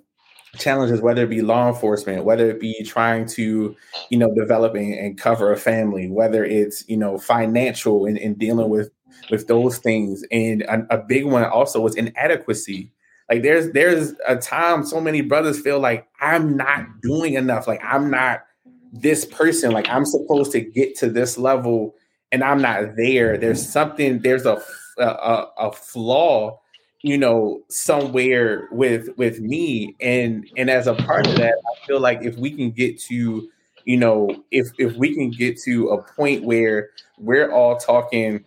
[0.57, 3.75] challenges, whether it be law enforcement, whether it be trying to,
[4.09, 8.37] you know, develop and, and cover a family, whether it's, you know, financial and, and
[8.37, 8.89] dealing with
[9.29, 10.23] with those things.
[10.31, 12.91] And a, a big one also was inadequacy.
[13.29, 17.67] Like there's there's a time so many brothers feel like I'm not doing enough.
[17.67, 18.41] Like I'm not
[18.91, 19.71] this person.
[19.71, 21.95] Like I'm supposed to get to this level
[22.31, 23.37] and I'm not there.
[23.37, 24.61] There's something, there's a
[24.99, 26.59] a, a flaw
[27.01, 31.99] you know somewhere with with me and and as a part of that i feel
[31.99, 33.49] like if we can get to
[33.85, 38.43] you know if if we can get to a point where we're all talking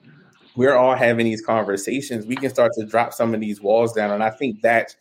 [0.55, 4.11] we're all having these conversations we can start to drop some of these walls down
[4.11, 4.97] and i think that's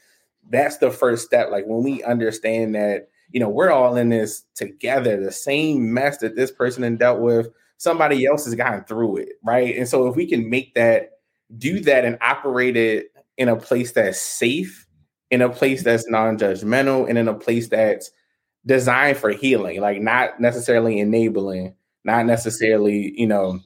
[0.50, 4.44] that's the first step like when we understand that you know we're all in this
[4.56, 9.18] together the same mess that this person had dealt with somebody else has gotten through
[9.18, 9.76] it right?
[9.76, 11.12] And so if we can make that
[11.58, 14.86] do that and operate it in a place that's safe,
[15.30, 18.12] in a place that's non-judgmental, and in a place that's
[18.66, 23.60] designed for healing, like not necessarily enabling, not necessarily, you know,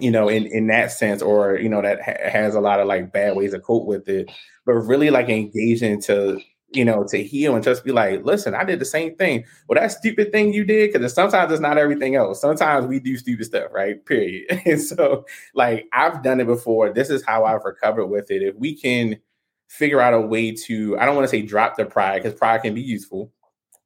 [0.00, 2.88] you know, in in that sense, or you know, that ha- has a lot of
[2.88, 4.30] like bad ways to cope with it,
[4.66, 6.40] but really like engaging to
[6.74, 9.44] you know, to heal and just be like, listen, I did the same thing.
[9.68, 12.40] Well, that stupid thing you did, because sometimes it's not everything else.
[12.40, 14.04] Sometimes we do stupid stuff, right?
[14.04, 14.60] Period.
[14.66, 16.92] And so, like, I've done it before.
[16.92, 18.42] This is how I've recovered with it.
[18.42, 19.20] If we can
[19.68, 22.62] figure out a way to, I don't want to say drop the pride, because pride
[22.62, 23.32] can be useful,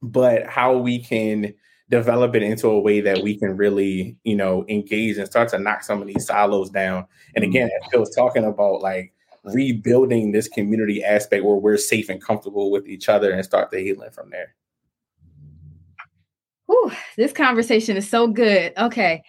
[0.02, 1.54] but how we can
[1.90, 5.58] develop it into a way that we can really, you know, engage and start to
[5.58, 7.06] knock some of these silos down.
[7.34, 7.50] And mm-hmm.
[7.50, 9.12] again, as Phil's talking about, like,
[9.54, 13.80] rebuilding this community aspect where we're safe and comfortable with each other and start the
[13.80, 14.54] healing from there.
[16.66, 18.72] Whew, this conversation is so good.
[18.76, 19.22] Okay.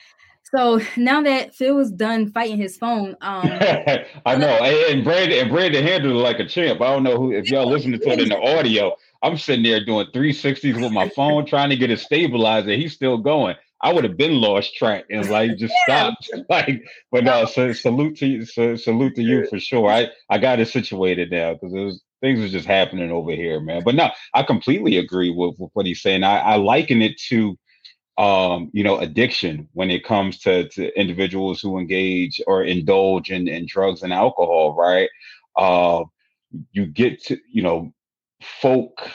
[0.51, 3.45] So now that Phil was done fighting his phone, um
[4.25, 6.81] I know, and Brandon and Brandon handled it like a champ.
[6.81, 8.95] I don't know who if y'all listening to it in the audio.
[9.21, 12.93] I'm sitting there doing 360s with my phone, trying to get it stabilized, and he's
[12.93, 13.55] still going.
[13.81, 16.11] I would have been lost track and like just yeah.
[16.11, 16.29] stopped.
[16.49, 19.89] Like, but no, so salute to you, so, salute to you for sure.
[19.89, 23.83] I I got it situated now because was things are just happening over here, man.
[23.83, 26.23] But no, I completely agree with, with what he's saying.
[26.23, 27.57] I, I liken it to
[28.19, 33.47] um, you know, addiction when it comes to, to individuals who engage or indulge in,
[33.47, 35.09] in drugs and alcohol, right?
[35.55, 36.03] Uh,
[36.73, 37.93] you get to, you know,
[38.41, 39.09] folk,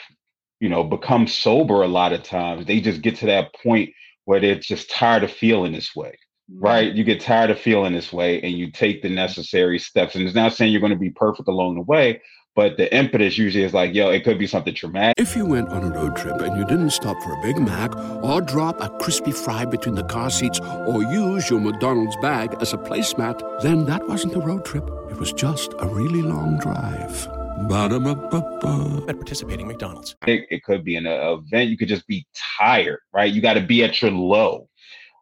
[0.59, 2.65] you know, become sober a lot of times.
[2.65, 3.91] They just get to that point
[4.25, 6.17] where they're just tired of feeling this way,
[6.51, 6.63] mm-hmm.
[6.63, 6.93] right?
[6.93, 9.15] You get tired of feeling this way and you take the mm-hmm.
[9.15, 10.15] necessary steps.
[10.15, 12.21] And it's not saying you're going to be perfect along the way,
[12.55, 15.15] but the impetus usually is like, yo, it could be something traumatic.
[15.17, 17.95] If you went on a road trip and you didn't stop for a Big Mac
[18.23, 22.73] or drop a crispy fry between the car seats or use your McDonald's bag as
[22.73, 24.89] a placemat, then that wasn't a road trip.
[25.11, 27.44] It was just a really long drive.
[27.67, 29.05] Ba-da-ba-ba-ba.
[29.07, 30.15] At participating McDonald's.
[30.27, 31.69] It, it could be an event.
[31.69, 32.25] You could just be
[32.57, 33.31] tired, right?
[33.31, 34.69] You got to be at your low.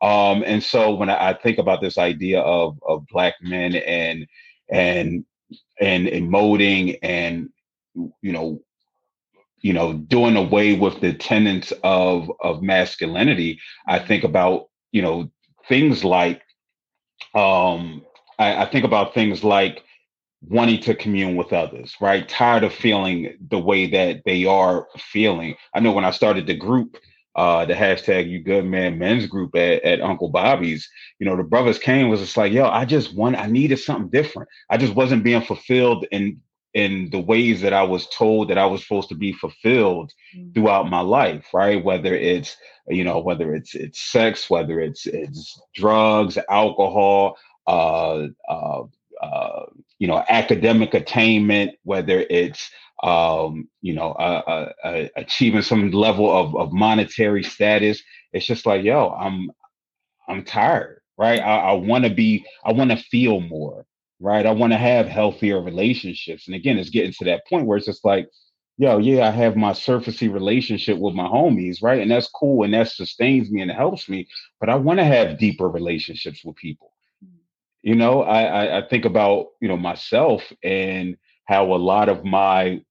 [0.02, 4.28] Um, and so when I, I think about this idea of of black men and
[4.70, 5.26] and
[5.80, 7.50] and emoting and
[7.96, 8.62] you know
[9.62, 15.32] you know doing away with the tenets of of masculinity i think about you know
[15.68, 16.42] things like
[17.34, 18.04] um
[18.40, 19.84] I, I think about things like
[20.50, 25.56] wanting to commune with others right tired of feeling the way that they are feeling
[25.74, 26.98] i know when i started the group
[27.36, 31.42] uh, the hashtag you good man men's group at, at Uncle Bobby's, you know, the
[31.44, 34.50] brothers came was just like, yo, I just want, I needed something different.
[34.70, 36.40] I just wasn't being fulfilled in
[36.74, 40.54] in the ways that I was told that I was supposed to be fulfilled mm.
[40.54, 41.84] throughout my life, right?
[41.84, 48.84] Whether it's, you know, whether it's it's sex, whether it's it's drugs, alcohol, uh, uh,
[49.22, 49.66] uh,
[50.04, 52.70] you know, academic attainment, whether it's
[53.04, 54.44] um, you know, uh,
[54.84, 58.04] uh, uh, achieving some level of, of monetary status.
[58.34, 59.52] It's just like, yo, I'm,
[60.30, 61.40] I'm tired, right?
[61.42, 63.86] I, I want to be, I want to feel more,
[64.22, 64.46] right?
[64.48, 66.48] I want to have healthier relationships.
[66.48, 68.30] And again, it's getting to that point where it's just like,
[68.78, 72.02] yo, yeah, I have my surfacey relationship with my homies, right?
[72.02, 74.28] And that's cool and that sustains me and helps me.
[74.62, 76.93] But I want to have deeper relationships with people.
[77.84, 82.24] You know, I, I, I think about, you know, myself and how a lot of
[82.26, 82.82] my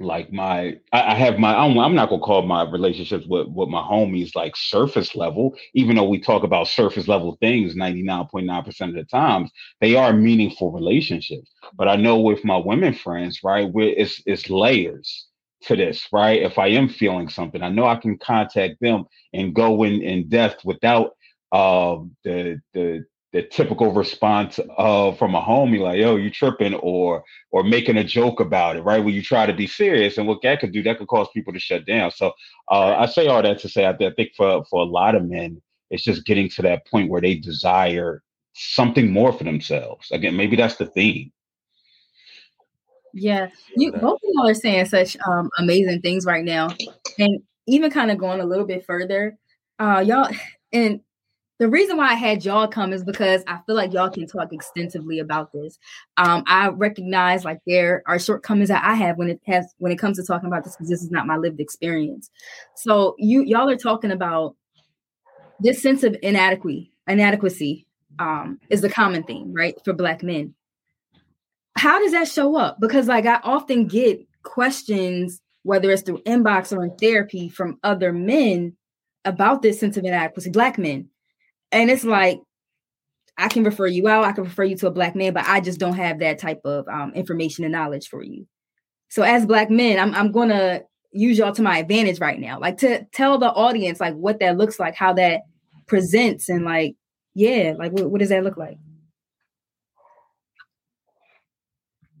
[0.00, 3.82] like my I, have my I'm, I'm not gonna call my relationships with with my
[3.82, 9.04] homies like surface level, even though we talk about surface level things 99.9% of the
[9.04, 9.50] times,
[9.80, 11.50] they are meaningful relationships.
[11.76, 15.26] But I know with my women friends, right, where it's it's layers
[15.62, 16.42] to this, right?
[16.42, 20.28] If I am feeling something, I know I can contact them and go in in
[20.28, 21.12] depth without
[21.52, 27.22] uh, the the the typical response of from a homie like yo you tripping or
[27.50, 29.04] or making a joke about it right?
[29.04, 31.52] When you try to be serious and what that could do that could cause people
[31.52, 32.10] to shut down.
[32.10, 32.32] So
[32.70, 35.24] uh, i say all that to say I, I think for for a lot of
[35.24, 35.60] men
[35.90, 38.22] it's just getting to that point where they desire
[38.54, 40.10] something more for themselves.
[40.10, 41.30] Again maybe that's the theme.
[43.12, 43.48] Yeah.
[43.76, 46.68] You both of y'all are saying such um, amazing things right now.
[47.18, 49.36] And even kind of going a little bit further
[49.78, 50.28] uh y'all
[50.72, 51.00] and
[51.58, 54.52] the reason why I had y'all come is because I feel like y'all can talk
[54.52, 55.78] extensively about this.
[56.16, 59.98] Um, I recognize like there are shortcomings that I have when it has when it
[59.98, 62.30] comes to talking about this because this is not my lived experience.
[62.76, 64.54] So you y'all are talking about
[65.58, 67.86] this sense of inadequacy, inadequacy
[68.20, 70.54] um, is the common theme, right, for Black men.
[71.76, 72.78] How does that show up?
[72.80, 78.12] Because like I often get questions, whether it's through inbox or in therapy, from other
[78.12, 78.76] men
[79.24, 81.08] about this sense of inadequacy, Black men
[81.72, 82.40] and it's like
[83.36, 85.60] I can refer you out, I can refer you to a black man, but I
[85.60, 88.46] just don't have that type of um, information and knowledge for you.
[89.08, 92.78] So as black men, I'm I'm gonna use y'all to my advantage right now, like
[92.78, 95.42] to tell the audience like what that looks like, how that
[95.86, 96.96] presents, and like
[97.34, 98.78] yeah, like what, what does that look like?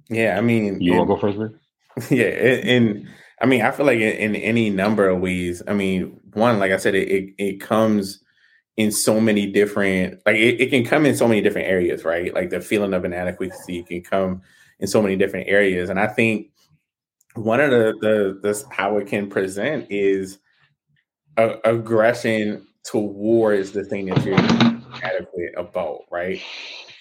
[0.08, 1.52] Yeah, I mean, you want to go first, Rick?
[2.10, 3.08] Yeah, and
[3.42, 5.62] I mean, I feel like in, in, any number of ways.
[5.66, 8.20] I mean, one, like I said, it it, it comes
[8.78, 12.32] in so many different like it, it, can come in so many different areas right?
[12.32, 14.40] Like the feeling of inadequacy can come
[14.78, 15.90] in so many different areas.
[15.90, 16.50] And i think
[17.34, 20.38] one of the the this how it can present is
[21.36, 24.38] a, aggression towards the thing that you're
[25.02, 26.40] adequate about right?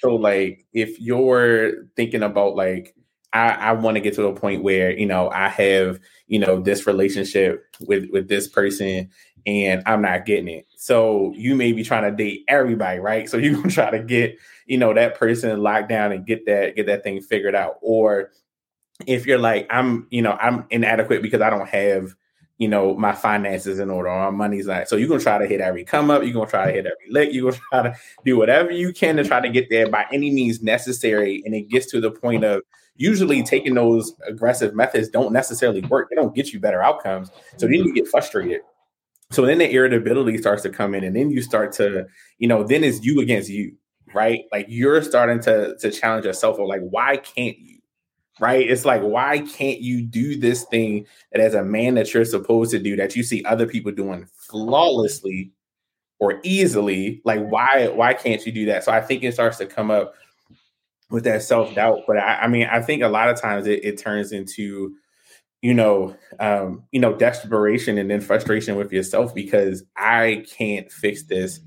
[0.02, 2.96] So like if you're thinking about like
[3.34, 6.60] I, I want to get to a point where you know I have you know
[6.60, 9.12] this relationship with with this person
[9.48, 10.68] and I'm not getting it.
[10.76, 13.28] So you may be trying to date everybody, right?
[13.28, 14.38] So you're gonna try to get
[14.68, 17.78] you know that person locked down and get that get that thing figured out.
[17.82, 18.32] Or
[19.08, 22.16] if you're like I'm you know I'm inadequate because I don't have
[22.60, 24.89] you know, my finances in order, or my money's not.
[24.89, 27.12] So you're gonna try to hit every come up, you're gonna try to hit every
[27.12, 27.95] lick, you're gonna try to
[28.26, 31.43] do whatever you can to try to get there by any means necessary.
[31.45, 32.64] And it gets to the point of
[32.95, 36.10] usually taking those aggressive methods don't necessarily work.
[36.10, 37.30] They don't get you better outcomes.
[37.58, 38.62] So then you get frustrated.
[39.32, 42.06] So then the irritability starts to come in, and then you start to,
[42.38, 43.76] you know, then it's you against you,
[44.14, 44.46] right?
[44.52, 47.78] Like you're starting to to challenge yourself, or like, why can't you?
[48.40, 48.70] right?
[48.70, 52.72] It's like, why can't you do this thing that as a man that you're supposed
[52.72, 55.52] to do that you see other people doing flawlessly
[56.20, 57.22] or easily?
[57.26, 58.84] Like, why why can't you do that?
[58.84, 60.14] So I think it starts to come up
[61.10, 62.02] with that self doubt.
[62.08, 64.96] But I, I, mean, I think a lot of times it, it turns into,
[65.62, 71.24] you know, um, you know, desperation and then frustration with yourself because I can't fix
[71.24, 71.60] this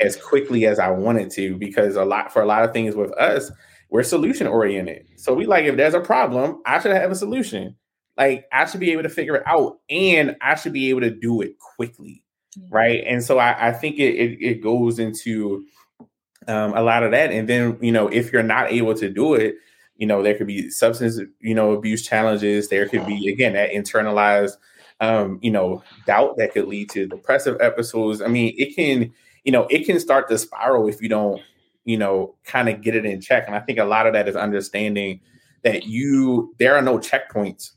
[0.00, 1.56] as quickly as I wanted to.
[1.56, 3.50] Because a lot for a lot of things with us
[3.94, 5.06] we're solution oriented.
[5.18, 7.76] So we like if there's a problem, I should have a solution.
[8.16, 11.10] Like I should be able to figure it out and I should be able to
[11.10, 12.24] do it quickly.
[12.70, 13.04] Right.
[13.06, 15.64] And so I, I think it, it, it goes into
[16.48, 17.30] um, a lot of that.
[17.30, 19.54] And then, you know, if you're not able to do it,
[19.96, 22.68] you know, there could be substance, you know, abuse challenges.
[22.68, 24.56] There could be, again, that internalized,
[25.00, 28.20] um, you know, doubt that could lead to depressive episodes.
[28.22, 29.12] I mean, it can,
[29.44, 31.40] you know, it can start to spiral if you don't
[31.84, 33.46] you know, kind of get it in check.
[33.46, 35.20] And I think a lot of that is understanding
[35.62, 37.72] that you there are no checkpoints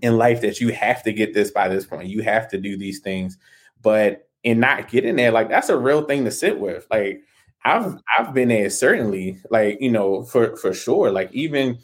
[0.00, 2.08] in life that you have to get this by this point.
[2.08, 3.36] You have to do these things.
[3.82, 6.86] But in not getting there, like that's a real thing to sit with.
[6.90, 7.22] Like
[7.64, 11.10] I've I've been there certainly, like, you know, for for sure.
[11.10, 11.78] Like even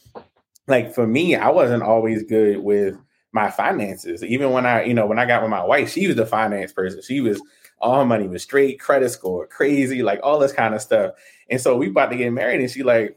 [0.67, 2.97] like for me, I wasn't always good with
[3.33, 4.23] my finances.
[4.25, 6.73] Even when I, you know, when I got with my wife, she was the finance
[6.73, 7.03] person.
[7.03, 7.41] She was
[7.81, 11.15] all money was straight, credit score, crazy, like all this kind of stuff.
[11.51, 13.17] And so we about to get married, and she like,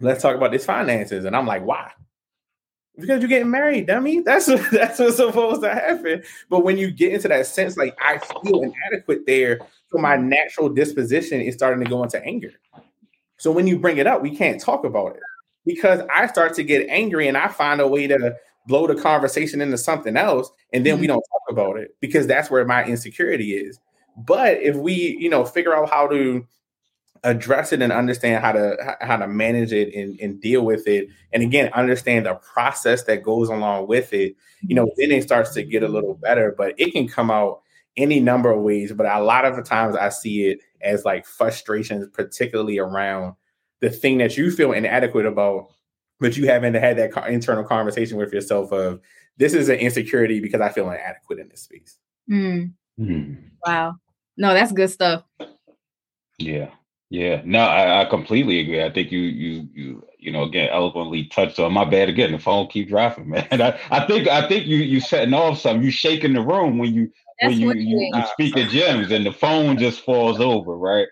[0.00, 1.24] let's talk about this finances.
[1.24, 1.90] And I'm like, why?
[2.96, 4.20] Because you're getting married, dummy.
[4.24, 6.22] That's what, that's what's supposed to happen.
[6.48, 9.58] But when you get into that sense, like I feel inadequate there,
[9.94, 12.52] so my natural disposition is starting to go into anger.
[13.36, 15.22] So when you bring it up, we can't talk about it
[15.64, 18.34] because I start to get angry and I find a way to
[18.66, 21.02] blow the conversation into something else, and then mm-hmm.
[21.02, 23.78] we don't talk about it because that's where my insecurity is.
[24.16, 26.46] But if we, you know, figure out how to
[27.22, 31.08] address it and understand how to how to manage it and, and deal with it
[31.32, 35.54] and again understand the process that goes along with it you know then it starts
[35.54, 37.62] to get a little better but it can come out
[37.96, 41.26] any number of ways but a lot of the times i see it as like
[41.26, 43.34] frustrations particularly around
[43.80, 45.68] the thing that you feel inadequate about
[46.20, 49.00] but you haven't had that internal conversation with yourself of
[49.36, 51.98] this is an insecurity because i feel inadequate in this space
[52.30, 52.72] mm.
[52.98, 53.36] Mm.
[53.66, 53.94] wow
[54.36, 55.22] no that's good stuff
[56.38, 56.70] yeah
[57.14, 58.82] yeah, no, I, I, completely agree.
[58.82, 62.32] I think you you you you know again eloquently touched on my bad again.
[62.32, 63.46] The phone keep dropping, man.
[63.52, 65.84] I, I think I think you you setting off something.
[65.84, 69.26] You shaking the room when you That's when you you, you speak of gems and
[69.26, 71.08] the phone just falls over, right?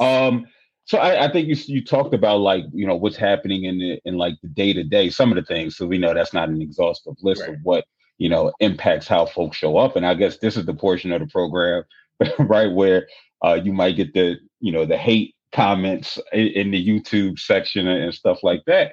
[0.00, 0.46] Um,
[0.84, 4.00] so I, I, think you you talked about like you know what's happening in the
[4.04, 5.76] in like the day to day, some of the things.
[5.76, 7.50] So we know that's not an exhaustive list right.
[7.50, 7.84] of what
[8.18, 11.20] you know impacts how folks show up, and I guess this is the portion of
[11.20, 11.84] the program,
[12.38, 13.08] right, where
[13.44, 17.88] uh, you might get the you know the hate comments in, in the YouTube section
[17.88, 18.92] and stuff like that.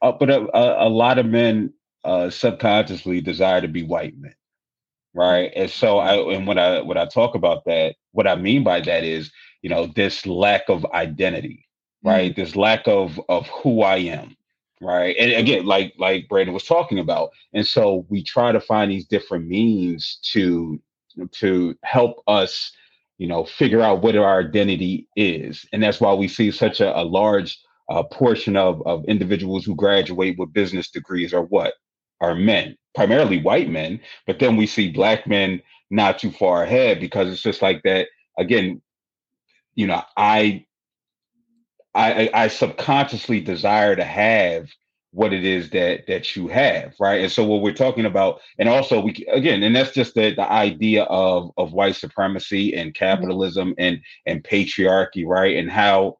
[0.00, 1.72] Uh, but a, a, a, lot of men
[2.04, 4.34] uh, subconsciously desire to be white men,
[5.14, 5.52] right?
[5.56, 8.80] And so I and when I when I talk about that, what I mean by
[8.80, 9.30] that is
[9.62, 11.66] you know this lack of identity,
[12.02, 12.32] right?
[12.32, 12.40] Mm-hmm.
[12.40, 14.36] This lack of of who I am,
[14.80, 15.16] right?
[15.18, 19.06] And again, like like Brandon was talking about, and so we try to find these
[19.06, 20.80] different means to
[21.32, 22.72] to help us
[23.18, 25.64] you know, figure out what our identity is.
[25.72, 27.58] And that's why we see such a, a large
[27.88, 31.74] uh, portion of, of individuals who graduate with business degrees are what?
[32.20, 34.00] Are men, primarily white men.
[34.26, 35.60] But then we see black men
[35.90, 38.08] not too far ahead because it's just like that.
[38.38, 38.80] Again,
[39.74, 40.64] you know, I
[41.94, 44.68] I, I subconsciously desire to have
[45.14, 48.68] what it is that that you have right and so what we're talking about and
[48.68, 53.04] also we again and that's just the, the idea of of white supremacy and mm-hmm.
[53.04, 53.80] capitalism mm-hmm.
[53.80, 56.18] and and patriarchy right and how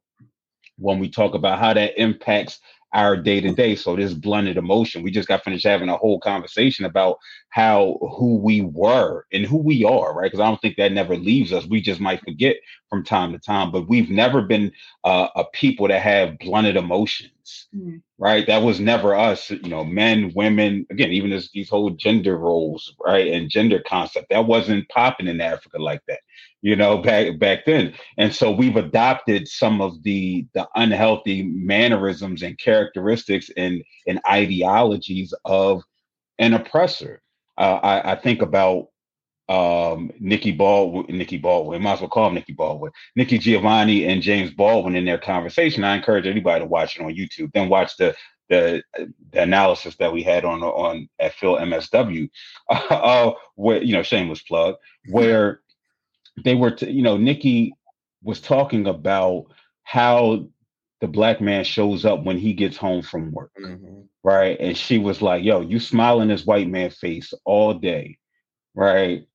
[0.77, 2.61] when we talk about how that impacts
[2.93, 3.75] our day to day.
[3.75, 7.17] So this blunted emotion, we just got finished having a whole conversation about
[7.49, 10.25] how who we were and who we are, right?
[10.25, 11.65] Because I don't think that never leaves us.
[11.65, 12.57] We just might forget
[12.89, 14.71] from time to time, but we've never been
[15.03, 18.01] uh, a people that have blunted emotions, mm.
[18.17, 18.47] right?
[18.47, 22.95] That was never us, you know, men, women, again, even this, these whole gender roles,
[23.05, 23.27] right?
[23.27, 26.19] And gender concept that wasn't popping in Africa like that
[26.65, 27.93] you know, back back then.
[28.17, 35.31] And so we've adopted some of the the unhealthy mannerisms and characteristics and and ideologies
[35.45, 35.83] of
[36.39, 37.21] an oppressor.
[37.55, 38.87] Uh, I, I think about
[39.47, 44.23] um, Nikki Baldwin, Nikki Baldwin, might as well call him Nikki Baldwin, Nikki Giovanni and
[44.23, 45.83] James Baldwin in their conversation.
[45.83, 47.51] I encourage anybody to watch it on YouTube.
[47.53, 48.15] Then watch the
[48.49, 48.83] the,
[49.31, 52.27] the analysis that we had on on at Phil MSW,
[52.69, 54.77] uh, where you know, shameless plug,
[55.11, 55.61] where
[56.43, 57.73] they were, t- you know, Nikki
[58.23, 59.45] was talking about
[59.83, 60.45] how
[61.01, 64.01] the black man shows up when he gets home from work, mm-hmm.
[64.23, 64.57] right?
[64.59, 68.17] And she was like, "Yo, you smile in this white man face all day,
[68.73, 69.25] right?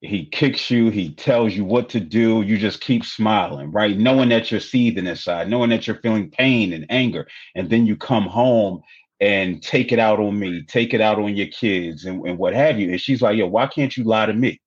[0.00, 2.42] He kicks you, he tells you what to do.
[2.42, 3.98] You just keep smiling, right?
[3.98, 7.96] Knowing that you're seething inside, knowing that you're feeling pain and anger, and then you
[7.96, 8.80] come home
[9.20, 12.54] and take it out on me, take it out on your kids, and, and what
[12.54, 14.60] have you." And she's like, "Yo, why can't you lie to me?"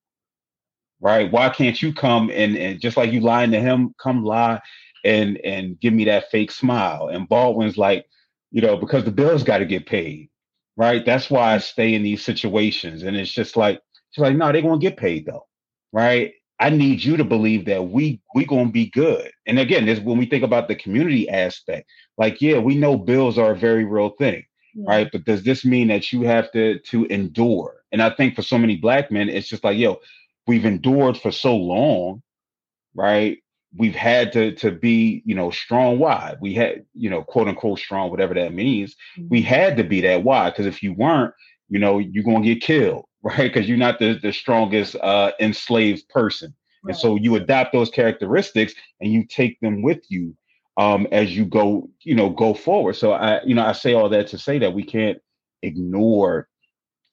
[1.01, 1.31] Right?
[1.31, 4.61] Why can't you come and, and just like you lying to him, come lie
[5.03, 7.09] and and give me that fake smile?
[7.09, 8.05] And Baldwin's like,
[8.51, 10.29] you know, because the bills got to get paid,
[10.77, 11.05] right?
[11.05, 13.03] That's why I stay in these situations.
[13.03, 13.81] And it's just like,
[14.11, 15.47] she's like, no, they're gonna get paid though,
[15.91, 16.33] right?
[16.59, 19.31] I need you to believe that we we gonna be good.
[19.47, 21.89] And again, this when we think about the community aspect,
[22.19, 24.45] like, yeah, we know bills are a very real thing,
[24.75, 24.85] yeah.
[24.87, 25.09] right?
[25.11, 27.77] But does this mean that you have to to endure?
[27.91, 29.99] And I think for so many black men, it's just like, yo,
[30.47, 32.21] we've endured for so long,
[32.95, 33.37] right?
[33.75, 35.99] We've had to to be, you know, strong.
[35.99, 36.35] Why?
[36.41, 38.95] We had, you know, quote unquote strong, whatever that means.
[39.17, 39.29] Mm-hmm.
[39.29, 40.23] We had to be that.
[40.23, 40.49] Why?
[40.49, 41.33] Because if you weren't,
[41.69, 43.51] you know, you're gonna get killed, right?
[43.51, 46.53] Because you're not the, the strongest uh enslaved person.
[46.83, 46.91] Right.
[46.91, 50.35] And so you adopt those characteristics and you take them with you
[50.77, 52.95] um as you go, you know, go forward.
[52.95, 55.19] So I, you know, I say all that to say that we can't
[55.61, 56.49] ignore,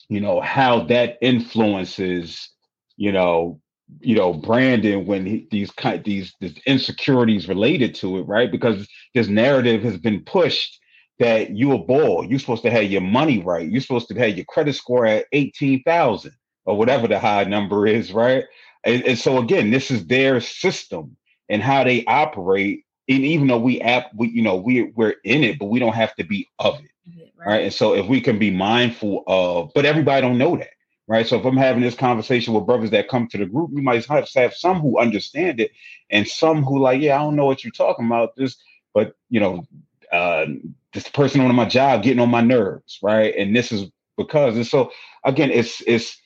[0.09, 2.51] you know, how that influences
[2.99, 3.61] you know,
[4.01, 8.51] you know, Brandon when he, these kind these, these insecurities related to it, right?
[8.51, 10.79] Because this narrative has been pushed
[11.21, 14.37] that you a ball, you're supposed to have your money right, you're supposed to have
[14.37, 16.33] your credit score at eighteen thousand
[16.67, 18.45] or whatever the high number is, right?
[18.85, 21.17] And, and, so again, this is their system
[21.49, 22.85] and how they operate.
[23.09, 25.95] And even though we app, we you know we we're in it, but we don't
[25.95, 26.91] have to be of it,
[27.39, 27.47] right?
[27.47, 27.63] right?
[27.65, 30.71] And so if we can be mindful of, but everybody don't know that
[31.09, 31.27] right?
[31.27, 34.05] So if I'm having this conversation with brothers that come to the group, we might
[34.07, 35.73] have, have some who understand it
[36.11, 38.37] and some who like, yeah, I don't know what you're talking about.
[38.37, 38.57] This,
[38.95, 39.65] but you know,
[40.13, 40.47] uh,
[40.93, 43.35] this person on my job getting on my nerves, right?
[43.37, 44.93] And this is because, and so
[45.25, 46.17] again, it's it's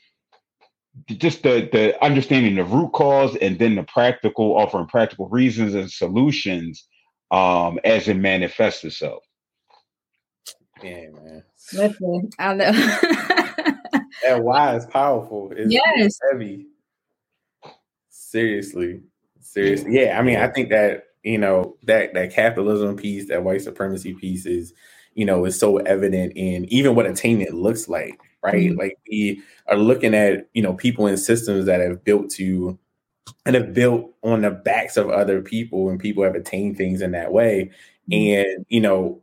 [1.09, 5.91] just the the understanding the root cause and then the practical offering practical reasons and
[5.91, 6.87] solutions
[7.31, 9.23] um as it manifests itself.
[10.83, 11.45] Yeah, man.
[11.73, 13.39] Listen, I know.
[14.23, 15.53] that why is powerful.
[15.57, 16.19] It's, yes.
[16.31, 16.67] heavy.
[18.09, 19.03] Seriously.
[19.41, 20.01] Seriously.
[20.01, 20.19] Yeah.
[20.19, 24.47] I mean, I think that, you know, that that capitalism piece, that white supremacy piece
[24.47, 24.73] is,
[25.15, 28.71] you know, is so evident in even what attainment looks like, right?
[28.71, 28.79] Mm-hmm.
[28.79, 32.79] Like we are looking at, you know, people in systems that have built to
[33.45, 37.13] and have built on the backs of other people and people have attained things in
[37.13, 37.71] that way.
[38.11, 38.51] Mm-hmm.
[38.51, 39.21] And, you know,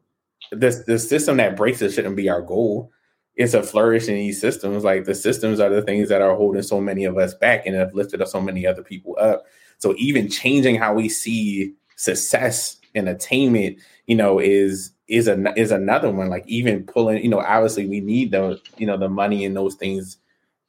[0.52, 2.92] this the system that breaks it shouldn't be our goal
[3.40, 4.84] it's a flourish in these systems.
[4.84, 7.74] Like the systems are the things that are holding so many of us back and
[7.74, 9.46] have lifted so many other people up.
[9.78, 13.78] So even changing how we see success and attainment,
[14.08, 16.28] you know, is is a is another one.
[16.28, 19.76] Like even pulling, you know, obviously we need the you know the money and those
[19.76, 20.18] things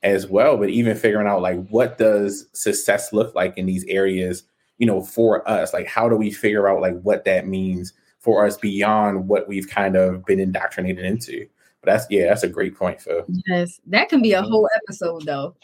[0.04, 0.56] as well.
[0.56, 4.44] But even figuring out like what does success look like in these areas,
[4.78, 5.74] you know, for us.
[5.74, 9.68] Like how do we figure out like what that means for us beyond what we've
[9.68, 11.48] kind of been indoctrinated into?
[11.82, 13.24] But that's yeah, that's a great point, Phil.
[13.46, 15.54] Yes, that can be a whole episode though.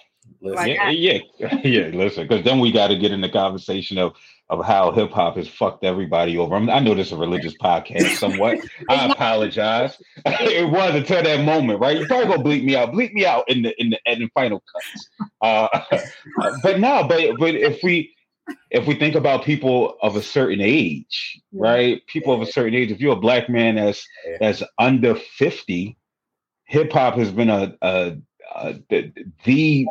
[0.40, 1.18] Like yeah, I, yeah,
[1.64, 1.86] yeah.
[1.88, 4.14] Listen, because then we got to get in the conversation of
[4.48, 6.54] of how hip hop has fucked everybody over.
[6.54, 8.58] I, mean, I know this is a religious podcast, somewhat.
[8.88, 10.00] I apologize.
[10.24, 11.98] it was until that moment, right?
[11.98, 12.92] You probably gonna bleep me out.
[12.92, 15.08] Bleep me out in the in the in the final cuts.
[15.40, 15.68] Uh,
[16.62, 18.14] but no, but but if we
[18.70, 22.06] if we think about people of a certain age, right?
[22.06, 22.90] People of a certain age.
[22.90, 24.06] If you're a black man that's
[24.38, 25.96] that's under fifty,
[26.66, 28.16] hip hop has been a, a,
[28.54, 29.12] a the,
[29.44, 29.86] the,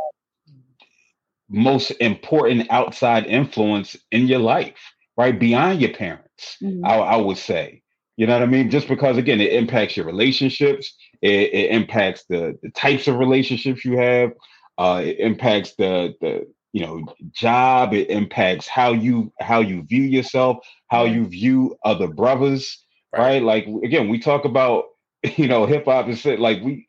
[1.50, 5.40] most important outside influence in your life, right?
[5.40, 6.84] Beyond your parents, mm-hmm.
[6.84, 7.84] I, I, would say,
[8.18, 8.72] You know what I mean?
[8.72, 13.86] Just because again, it impacts your relationships, it, it impacts the the types of relationships
[13.86, 14.32] you have,
[14.78, 20.04] uh, it impacts the the you know job, it impacts how you how you view
[20.04, 20.58] yourself,
[20.88, 23.22] how you view other brothers, right?
[23.22, 23.44] right?
[23.44, 24.86] Like again, we talk about
[25.38, 26.88] you know hip hop is like we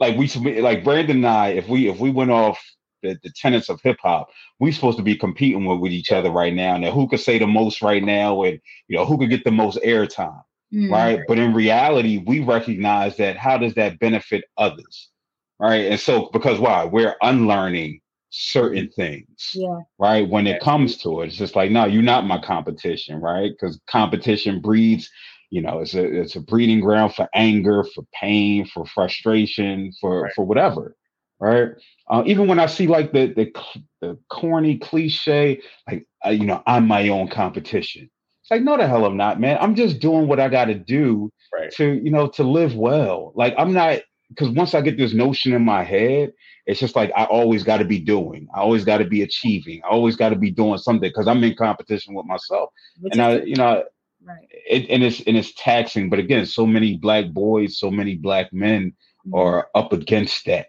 [0.00, 2.58] like we like Brandon and I, if we if we went off
[3.02, 4.28] the, the tenets of hip hop,
[4.58, 6.76] we supposed to be competing with, with each other right now.
[6.76, 9.50] Now, who could say the most right now, and you know who could get the
[9.50, 10.90] most airtime, mm.
[10.90, 11.20] right?
[11.26, 15.10] But in reality, we recognize that how does that benefit others,
[15.58, 15.86] right?
[15.86, 20.28] And so because why we're unlearning certain things, yeah, right?
[20.28, 23.50] When it comes to it, it's just like no, you're not my competition, right?
[23.50, 25.10] Because competition breeds
[25.50, 30.22] you know it's a it's a breeding ground for anger for pain for frustration for
[30.22, 30.32] right.
[30.34, 30.96] for whatever
[31.40, 31.70] right
[32.10, 33.52] uh, even when i see like the the,
[34.00, 38.08] the corny cliche like uh, you know i'm my own competition
[38.42, 40.74] it's like no the hell i'm not man i'm just doing what i got to
[40.74, 41.70] do right.
[41.72, 45.54] to you know to live well like i'm not because once i get this notion
[45.54, 46.32] in my head
[46.66, 49.80] it's just like i always got to be doing i always got to be achieving
[49.84, 52.68] i always got to be doing something because i'm in competition with myself
[53.00, 53.84] Which and i you know
[54.28, 54.46] Right.
[54.50, 56.10] It, and it's and it's taxing.
[56.10, 58.92] But again, so many black boys, so many black men
[59.26, 59.34] mm-hmm.
[59.34, 60.66] are up against that.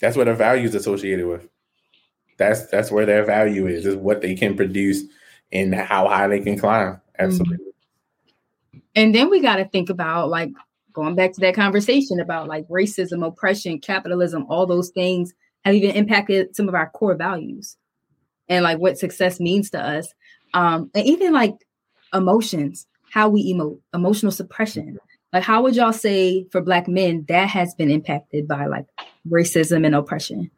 [0.00, 1.48] That's what their value is associated with.
[2.36, 5.04] That's that's where their value is, is what they can produce
[5.52, 7.00] and how high they can climb.
[7.16, 7.58] Absolutely.
[7.58, 8.78] Mm-hmm.
[8.96, 10.50] And then we got to think about like
[10.92, 15.32] going back to that conversation about like racism, oppression, capitalism, all those things
[15.64, 17.76] have even impacted some of our core values
[18.48, 20.12] and like what success means to us.
[20.54, 21.54] Um, and even like
[22.14, 24.98] emotions, how we emote, emotional suppression.
[25.32, 28.86] Like, how would y'all say for Black men that has been impacted by like
[29.28, 30.50] racism and oppression?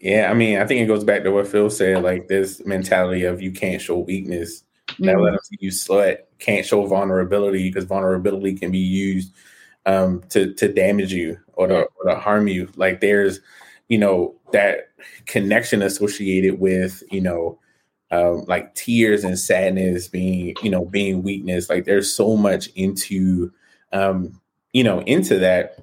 [0.00, 3.24] Yeah, I mean, I think it goes back to what Phil said, like this mentality
[3.24, 4.64] of you can't show weakness.
[4.88, 5.06] Mm-hmm.
[5.06, 9.32] That let us you slut can't show vulnerability because vulnerability can be used
[9.86, 12.68] um, to to damage you or to, or to harm you.
[12.76, 13.40] Like there's,
[13.88, 14.90] you know, that
[15.26, 17.58] connection associated with, you know,
[18.12, 21.70] um, like tears and sadness being you know being weakness.
[21.70, 23.52] Like there's so much into
[23.92, 24.40] um,
[24.74, 25.78] you know into that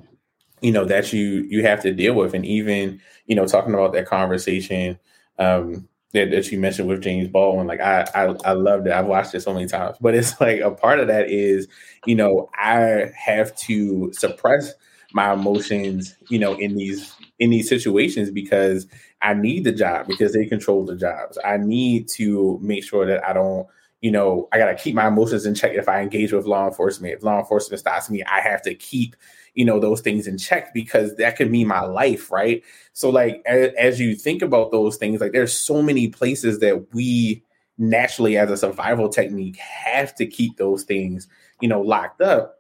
[0.62, 2.34] you know that you you have to deal with.
[2.34, 5.00] And even you know talking about that conversation
[5.38, 8.94] um that, that you mentioned with James Baldwin like I, I I loved it.
[8.94, 9.98] I've watched it so many times.
[10.02, 11.68] But it's like a part of that is
[12.06, 14.74] you know I have to suppress
[15.14, 18.86] my emotions you know in these in these situations because
[19.22, 21.38] I need the job because they control the jobs.
[21.44, 23.68] I need to make sure that I don't,
[24.02, 26.68] you know, I got to keep my emotions in check if I engage with law
[26.68, 27.16] enforcement.
[27.16, 29.18] If law enforcement stops me, I have to keep,
[29.56, 32.64] you know, those things in check because that could mean my life, right?
[32.94, 36.94] So, like, as, as you think about those things, like, there's so many places that
[36.94, 37.44] we
[37.78, 41.28] naturally, as a survival technique, have to keep those things,
[41.60, 42.56] you know, locked up.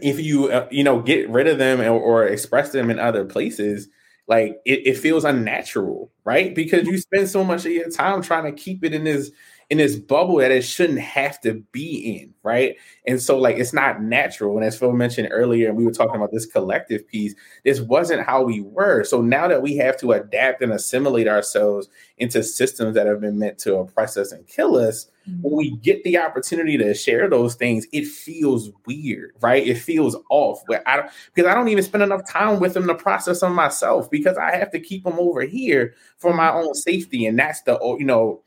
[0.00, 3.24] If you, uh, you know, get rid of them or, or express them in other
[3.24, 3.88] places,
[4.28, 6.54] like it, it feels unnatural, right?
[6.54, 6.98] Because you mm-hmm.
[6.98, 9.30] spend so much of your time trying to keep it in this
[9.70, 12.76] in this bubble that it shouldn't have to be in, right?
[13.06, 14.56] And so, like, it's not natural.
[14.56, 18.24] And as Phil mentioned earlier, and we were talking about this collective piece, this wasn't
[18.24, 19.04] how we were.
[19.04, 23.38] So now that we have to adapt and assimilate ourselves into systems that have been
[23.38, 25.42] meant to oppress us and kill us, mm-hmm.
[25.42, 29.66] when we get the opportunity to share those things, it feels weird, right?
[29.66, 30.62] It feels off.
[30.66, 33.54] But I don't because I don't even spend enough time with them to process them
[33.54, 36.68] myself because I have to keep them over here for my mm-hmm.
[36.68, 37.26] own safety.
[37.26, 38.40] And that's the you know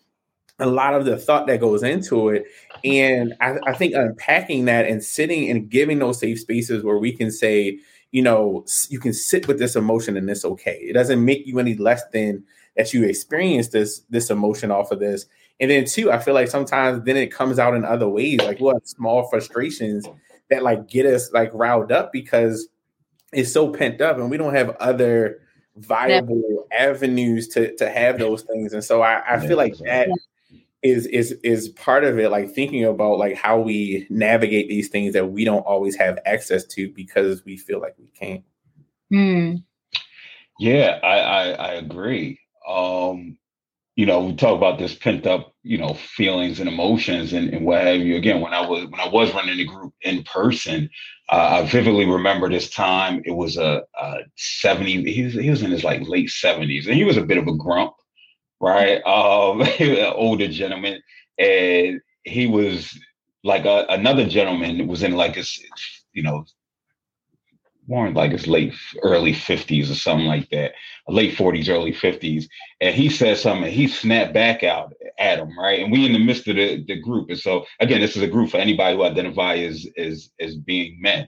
[0.62, 2.46] a lot of the thought that goes into it.
[2.84, 7.12] And I, I, think unpacking that and sitting and giving those safe spaces where we
[7.12, 7.80] can say,
[8.12, 10.78] you know, you can sit with this emotion and it's okay.
[10.82, 12.44] It doesn't make you any less than
[12.78, 15.26] that you experience this this emotion off of this.
[15.60, 18.60] And then two, I feel like sometimes then it comes out in other ways, like
[18.60, 20.08] what small frustrations
[20.50, 22.68] that like get us like riled up because
[23.32, 25.40] it's so pent up and we don't have other
[25.78, 26.90] viable yeah.
[26.90, 28.74] avenues to to have those things.
[28.74, 30.10] And so I, I feel like that
[30.84, 35.14] is is is part of it like thinking about like how we navigate these things
[35.14, 38.44] that we don't always have access to because we feel like we can't.
[39.14, 39.64] Mm.
[40.60, 42.40] yeah I, I i agree.
[42.68, 43.38] Um
[43.96, 47.66] you know we talk about this pent up you know feelings and emotions and, and
[47.66, 48.16] what have you.
[48.16, 50.90] Again when i was when i was running the group in person
[51.30, 53.22] uh, i vividly remember this time.
[53.26, 56.96] It was a, a 70 he was, he was in his like late 70s and
[56.96, 57.94] he was a bit of a grump
[58.62, 59.02] right?
[59.06, 59.64] Um,
[60.16, 61.02] older gentleman,
[61.38, 62.98] and he was
[63.44, 65.60] like a, another gentleman was in like his,
[66.14, 66.46] you know,
[67.88, 70.74] more like his late early fifties or something like that,
[71.10, 72.48] late forties, early fifties,
[72.80, 73.70] and he said something.
[73.72, 75.80] He snapped back out at them, right?
[75.82, 77.30] And we in the midst of the, the group.
[77.30, 81.02] And so again, this is a group for anybody who identify as as as being
[81.02, 81.28] men.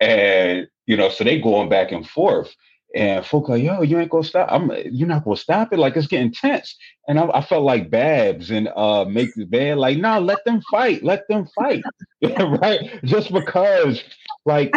[0.00, 2.54] And you know, so they going back and forth.
[2.94, 4.48] And folk like, yo, you ain't gonna stop.
[4.50, 5.78] I'm you're not gonna stop it.
[5.78, 6.76] Like it's getting tense.
[7.08, 10.60] And I, I felt like Babs and uh make the band like, no, let them
[10.70, 11.82] fight, let them fight.
[12.22, 13.02] right?
[13.04, 14.02] Just because
[14.44, 14.72] like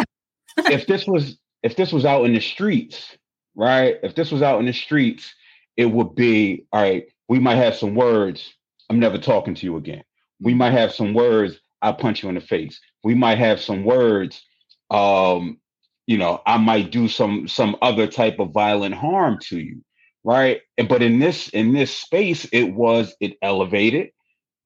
[0.70, 3.16] if this was if this was out in the streets,
[3.54, 3.96] right?
[4.02, 5.34] If this was out in the streets,
[5.76, 8.54] it would be all right, we might have some words.
[8.88, 10.04] I'm never talking to you again.
[10.40, 12.80] We might have some words, I'll punch you in the face.
[13.04, 14.42] We might have some words,
[14.90, 15.58] um,
[16.06, 19.82] you know, I might do some some other type of violent harm to you,
[20.24, 20.60] right?
[20.78, 24.10] And but in this in this space, it was it elevated.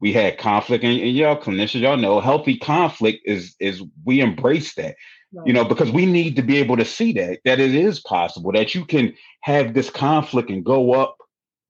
[0.01, 4.75] We had conflict, and, and y'all clinicians, y'all know, healthy conflict is is we embrace
[4.75, 4.97] that,
[5.33, 5.47] right.
[5.47, 8.53] you know, because we need to be able to see that that it is possible
[8.53, 11.17] that you can have this conflict and go up,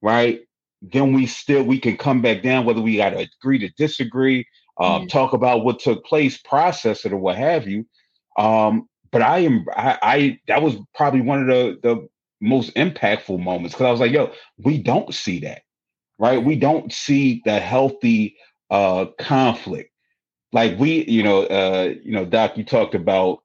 [0.01, 0.41] right?
[0.81, 4.45] Then we still we can come back down, whether we got to agree to disagree,
[4.77, 5.07] um, mm-hmm.
[5.07, 7.85] talk about what took place, process it, or what have you.
[8.37, 12.07] Um, but I am I, I that was probably one of the the
[12.41, 15.63] most impactful moments because I was like, yo, we don't see that,
[16.19, 16.43] right?
[16.43, 18.35] We don't see the healthy
[18.69, 19.91] uh conflict.
[20.53, 23.39] Like we, you know, uh, you know, Doc, you talked about,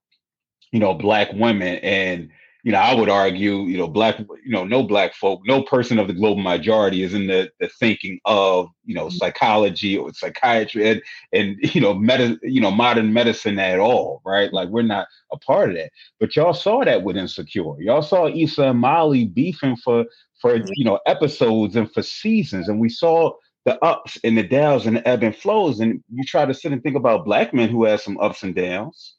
[0.73, 2.31] you know, black women and
[2.67, 6.01] you know, I would argue, you know, black, you know, no black folk, no person
[6.01, 9.19] of the global majority is in the, the thinking of, you know, mm-hmm.
[9.19, 11.03] psychology or psychiatry and,
[11.33, 14.53] and you know, meta, you know, modern medicine at all, right?
[14.53, 15.91] Like we're not a part of that.
[16.19, 17.81] But y'all saw that with Insecure.
[17.81, 20.05] Y'all saw Issa and Molly beefing for
[20.41, 20.67] for mm-hmm.
[20.75, 23.31] you know episodes and for seasons, and we saw
[23.65, 25.79] the ups and the downs and the ebb and flows.
[25.79, 28.57] And you try to sit and think about black men who have some ups and
[28.57, 29.15] downs,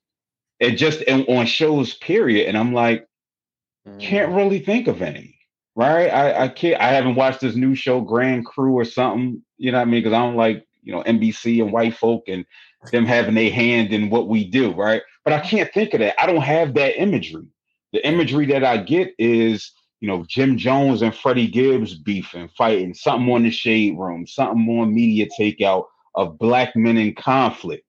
[0.60, 2.48] and just and on shows, period.
[2.48, 3.08] And I'm like
[4.00, 5.36] can't really think of any.
[5.76, 6.08] Right?
[6.08, 6.82] I, I can't.
[6.82, 9.44] I haven't watched this new show, Grand Crew, or something.
[9.58, 10.02] You know what I mean?
[10.02, 12.46] Because I don't like you know NBC and white folk and
[12.92, 14.72] them having a hand in what we do.
[14.72, 15.04] Right?
[15.24, 16.16] But I can't think of that.
[16.22, 17.46] I don't have that imagery.
[17.94, 22.96] The imagery that I get is you know Jim Jones and Freddie Gibbs beefing, fighting,
[22.96, 25.86] something on the shade room, something on media takeout
[26.16, 27.86] of black men in conflict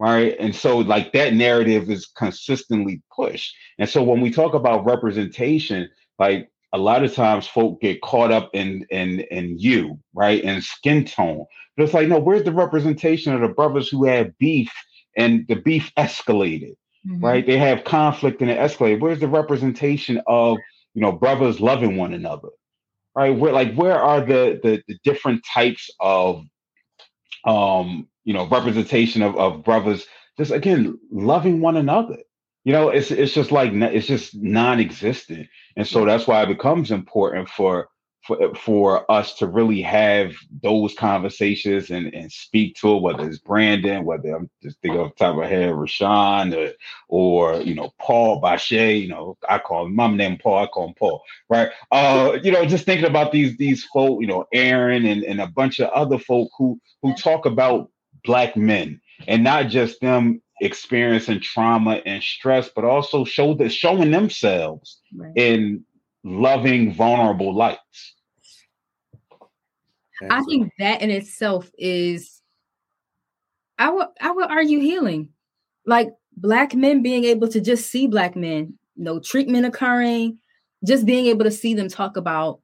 [0.00, 0.34] right?
[0.40, 3.54] And so, like that narrative is consistently pushed.
[3.78, 5.88] And so, when we talk about representation,
[6.18, 10.64] like a lot of times, folk get caught up in in in you, right, and
[10.64, 11.44] skin tone.
[11.76, 14.72] But it's like, no, where's the representation of the brothers who had beef
[15.16, 16.76] and the beef escalated,
[17.06, 17.24] mm-hmm.
[17.24, 17.46] right?
[17.46, 19.00] They have conflict and it escalated.
[19.00, 20.56] Where's the representation of
[20.94, 22.48] you know brothers loving one another?
[23.14, 26.42] Right, where like where are the, the the different types of
[27.44, 30.06] um you know representation of, of brothers
[30.38, 32.18] just again loving one another.
[32.62, 35.48] You know it's it's just like it's just non-existent.
[35.74, 37.88] And so that's why it becomes important for
[38.24, 43.38] for for us to really have those conversations and, and speak to it, whether it's
[43.38, 46.72] Brandon, whether I'm just thinking off the top of my head, Rashawn, or,
[47.08, 50.88] or you know, Paul Bache, you know, I call him mom name Paul, I call
[50.88, 51.70] him Paul, right?
[51.90, 55.48] Uh, you know, just thinking about these these folk, you know, Aaron and, and a
[55.48, 57.90] bunch of other folk who who talk about
[58.24, 64.10] black men and not just them experiencing trauma and stress, but also show that showing
[64.10, 65.32] themselves right.
[65.36, 65.84] in
[66.24, 68.14] loving, vulnerable lights.
[70.28, 72.42] I think that in itself is,
[73.78, 75.30] I would I would argue healing,
[75.86, 80.38] like black men being able to just see black men, no treatment occurring,
[80.84, 82.60] just being able to see them talk about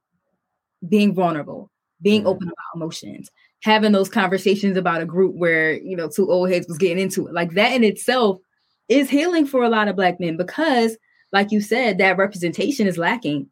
[0.86, 1.70] being vulnerable,
[2.02, 2.28] being mm-hmm.
[2.28, 3.30] open about emotions,
[3.62, 7.26] having those conversations about a group where you know two old heads was getting into
[7.26, 7.34] it.
[7.34, 8.38] Like that in itself
[8.88, 10.96] is healing for a lot of black men because
[11.32, 13.48] like you said that representation is lacking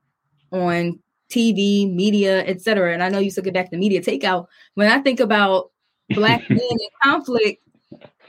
[0.53, 0.99] on
[1.33, 4.47] tv media etc and i know you took it back to media takeout.
[4.75, 5.73] When i think about
[6.11, 7.63] black men in conflict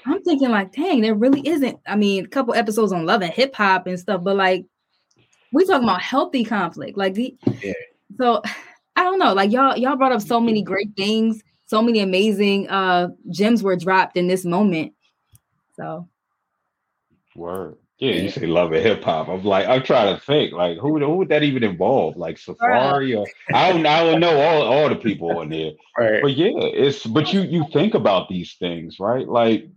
[0.08, 3.32] i'm thinking like dang there really isn't i mean a couple episodes on love and
[3.32, 4.66] hip hop and stuff but like
[5.56, 6.98] we talking about healthy conflict.
[6.98, 7.74] Like the yeah.
[8.18, 8.42] so
[8.96, 9.34] i don't know.
[9.34, 13.76] Like y'all y'all brought up so many great things so many amazing uh gems were
[13.76, 14.94] dropped in this moment.
[15.76, 16.08] So
[17.36, 17.78] word.
[18.00, 19.30] Yeah, you say love and hip hop.
[19.30, 22.18] I'm like, I'm trying to think, like, who who would that even involve?
[22.18, 25.72] Like Safaree or I don't, I don't know all, all the people on there.
[25.98, 26.22] Right.
[26.22, 29.26] But yeah, it's but you you think about these things, right?
[29.26, 29.70] Like,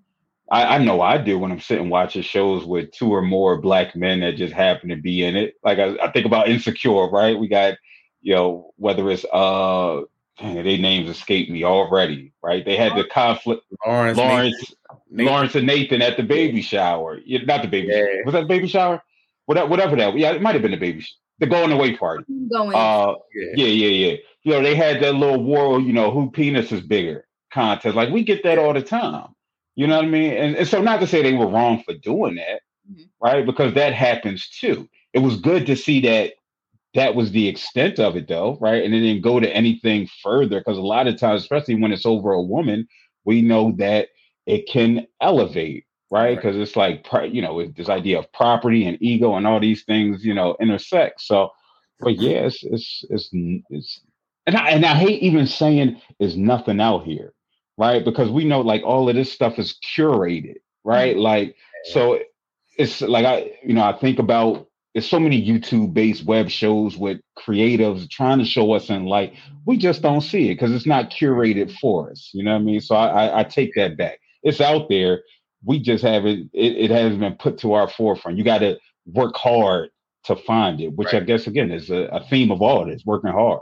[0.50, 3.94] I, I know I do when I'm sitting watching shows with two or more black
[3.94, 5.54] men that just happen to be in it.
[5.62, 7.38] Like I, I think about Insecure, right?
[7.38, 7.74] We got,
[8.20, 10.00] you know, whether it's uh
[10.38, 12.64] Dang, their names escape me already, right?
[12.64, 13.62] They had the conflict.
[13.84, 14.74] Lawrence, Lawrence,
[15.10, 15.26] Nathan.
[15.26, 17.18] Lawrence and Nathan at the baby shower.
[17.24, 17.88] Yeah, not the baby.
[17.88, 18.04] Yeah.
[18.04, 18.24] Shower.
[18.24, 19.02] Was that the baby shower?
[19.46, 20.16] Whatever, whatever that.
[20.16, 21.04] Yeah, it might have been the baby.
[21.40, 22.24] The going away party.
[22.52, 22.74] Going.
[22.74, 24.16] Uh, yeah, yeah, yeah, yeah.
[24.42, 27.96] you know, they had that little war, you know, who penis is bigger contest.
[27.96, 29.28] Like we get that all the time.
[29.74, 30.32] You know what I mean?
[30.32, 33.02] And, and so not to say they were wrong for doing that, mm-hmm.
[33.20, 33.46] right?
[33.46, 34.88] Because that happens too.
[35.12, 36.34] It was good to see that
[36.98, 38.82] that was the extent of it though, right?
[38.82, 42.04] And it didn't go to anything further because a lot of times, especially when it's
[42.04, 42.88] over a woman,
[43.24, 44.08] we know that
[44.46, 46.34] it can elevate, right?
[46.34, 46.62] Because right.
[46.62, 50.34] it's like, you know, this idea of property and ego and all these things, you
[50.34, 51.20] know, intersect.
[51.20, 51.52] So,
[52.00, 53.30] but yeah, it's, it's, it's,
[53.70, 54.00] it's
[54.48, 57.32] and I, and I hate even saying there's nothing out here,
[57.76, 58.04] right?
[58.04, 61.14] Because we know like all of this stuff is curated, right?
[61.14, 61.22] Mm-hmm.
[61.22, 62.18] Like, so
[62.76, 64.67] it's like I, you know, I think about
[64.98, 69.32] there's so many YouTube based web shows with creatives trying to show us in light.
[69.64, 72.30] We just don't see it because it's not curated for us.
[72.34, 72.80] You know what I mean?
[72.80, 74.18] So I, I, I take that back.
[74.42, 75.22] It's out there.
[75.64, 78.38] We just haven't, it, it hasn't been put to our forefront.
[78.38, 78.76] You got to
[79.06, 79.90] work hard
[80.24, 81.22] to find it, which right.
[81.22, 83.60] I guess, again, is a, a theme of all this working hard.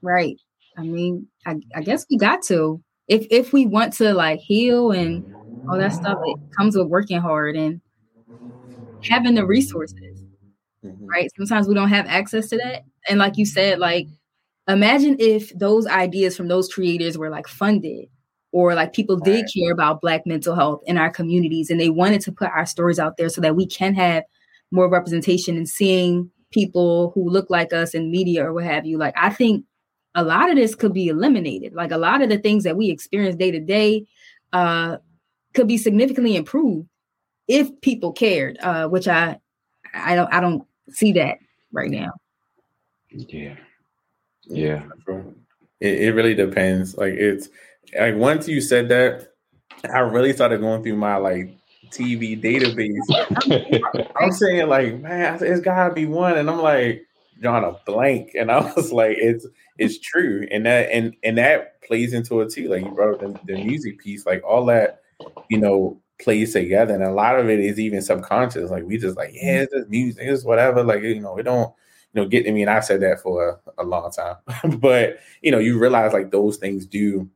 [0.00, 0.36] Right.
[0.76, 2.80] I mean, I, I guess we got to.
[3.08, 5.34] If if we want to like heal and
[5.68, 7.80] all that stuff, it comes with working hard and
[9.04, 10.24] having the resources.
[10.84, 11.06] Mm-hmm.
[11.06, 11.30] Right.
[11.36, 12.84] Sometimes we don't have access to that.
[13.08, 14.06] And like you said, like
[14.68, 18.06] imagine if those ideas from those creators were like funded
[18.52, 19.50] or like people did right.
[19.54, 22.98] care about black mental health in our communities and they wanted to put our stories
[22.98, 24.24] out there so that we can have
[24.70, 28.96] more representation and seeing people who look like us in media or what have you
[28.96, 29.64] like i think
[30.14, 31.74] a lot of this could be eliminated.
[31.74, 34.06] Like a lot of the things that we experience day to day
[34.52, 34.96] uh,
[35.54, 36.88] could be significantly improved
[37.48, 39.38] if people cared, uh, which I
[39.94, 41.38] I don't I don't see that
[41.72, 42.12] right now.
[43.10, 43.56] Yeah,
[44.46, 44.82] yeah.
[45.80, 46.96] It, it really depends.
[46.96, 47.48] Like it's
[47.98, 49.32] like once you said that,
[49.92, 51.56] I really started going through my like
[51.90, 54.12] TV database.
[54.16, 57.06] I'm saying like, man, it's gotta be one, and I'm like,
[57.40, 59.46] drawing a blank, and I was like, it's
[59.78, 62.68] it's true, and that and and that plays into it too.
[62.68, 65.02] Like you brought up the, the music piece, like all that,
[65.48, 68.70] you know, plays together, and a lot of it is even subconscious.
[68.70, 70.82] Like we just like, yeah, it's just music, it's whatever.
[70.82, 71.72] Like you know, we don't
[72.14, 74.36] you know get to me, and I've said that for a, a long time,
[74.78, 77.28] but you know, you realize like those things do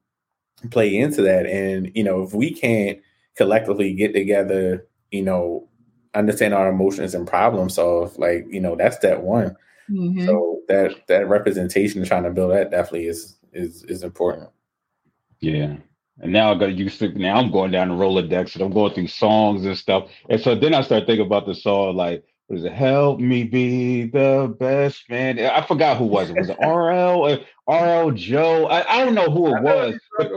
[0.71, 2.99] play into that, and you know, if we can't
[3.37, 5.69] collectively get together, you know,
[6.15, 9.57] understand our emotions and problem solve, like you know, that's that one
[9.91, 10.27] Mm-hmm.
[10.27, 14.51] So that that representation, trying to build that, definitely is is is important.
[15.41, 15.77] Yeah.
[16.21, 18.95] And now I got used to now I'm going down the Rolodex and I'm going
[18.95, 20.09] through songs and stuff.
[20.29, 22.73] And so then I start thinking about the song like what is it?
[22.73, 25.39] Help me be the best man.
[25.39, 26.37] I forgot who was it.
[26.37, 28.67] Was it RL or RL Joe?
[28.67, 29.99] I, I don't know who it was.
[30.19, 30.31] But,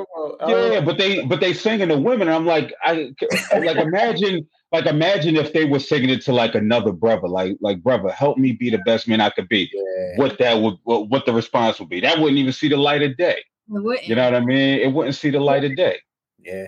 [0.48, 2.30] yeah, but they but they singing to women.
[2.30, 3.14] I'm like, I
[3.54, 7.84] like imagine like imagine if they were singing it to like another brother, like like
[7.84, 9.70] brother, help me be the best man I could be.
[9.74, 10.22] Yeah.
[10.22, 12.00] What that would what, what the response would be.
[12.00, 13.44] That wouldn't even see the light of day.
[14.08, 14.80] You know what I mean?
[14.80, 15.98] It wouldn't see the light of day.
[16.40, 16.68] Yeah.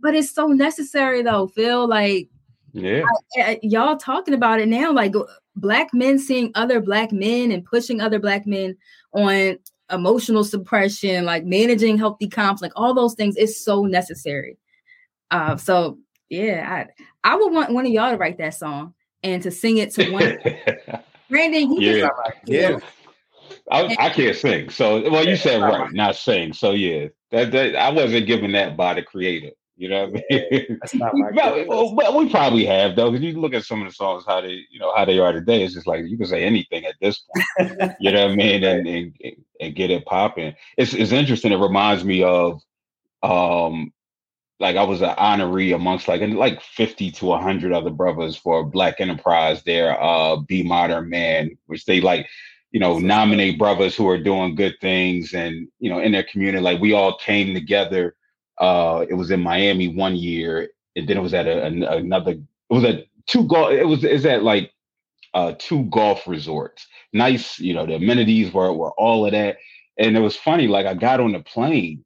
[0.00, 1.86] But it's so necessary though, Phil.
[1.86, 2.28] Like
[2.72, 3.02] yeah,
[3.36, 5.12] I, I, y'all talking about it now, like
[5.56, 8.76] black men seeing other black men and pushing other black men
[9.12, 9.58] on
[9.90, 14.56] emotional suppression, like managing healthy conflict, all those things is so necessary.
[15.30, 15.98] Uh, so
[16.28, 16.86] yeah,
[17.24, 19.92] I I would want one of y'all to write that song and to sing it
[19.94, 20.38] to one.
[21.28, 22.08] Brandon, you yeah,
[22.46, 22.78] yeah.
[23.70, 26.52] I, I, can't sing, so well, you said right, not sing.
[26.52, 29.50] So yeah, that, that I wasn't given that by the creator.
[29.80, 30.78] You know what I mean?
[30.80, 31.30] That's not my
[31.66, 34.42] well, well, we probably have though, because you look at some of the songs how
[34.42, 35.62] they, you know, how they are today.
[35.62, 37.24] It's just like you can say anything at this
[37.58, 37.92] point.
[37.98, 38.62] you know what I mean?
[38.62, 39.14] And and,
[39.58, 40.54] and get it popping.
[40.76, 41.52] It's it's interesting.
[41.52, 42.60] It reminds me of
[43.22, 43.90] um
[44.58, 49.00] like I was an honoree amongst like like 50 to 100 other brothers for Black
[49.00, 52.28] Enterprise, their uh Be Modern Man, which they like,
[52.72, 56.62] you know, nominate brothers who are doing good things and you know in their community.
[56.62, 58.16] Like we all came together.
[58.58, 62.32] Uh it was in Miami one year, and then it was at a, a, another,
[62.32, 64.72] it was at two golf, it was is at like
[65.34, 66.86] uh two golf resorts.
[67.12, 69.58] Nice, you know, the amenities were were all of that.
[69.98, 72.04] And it was funny, like I got on the plane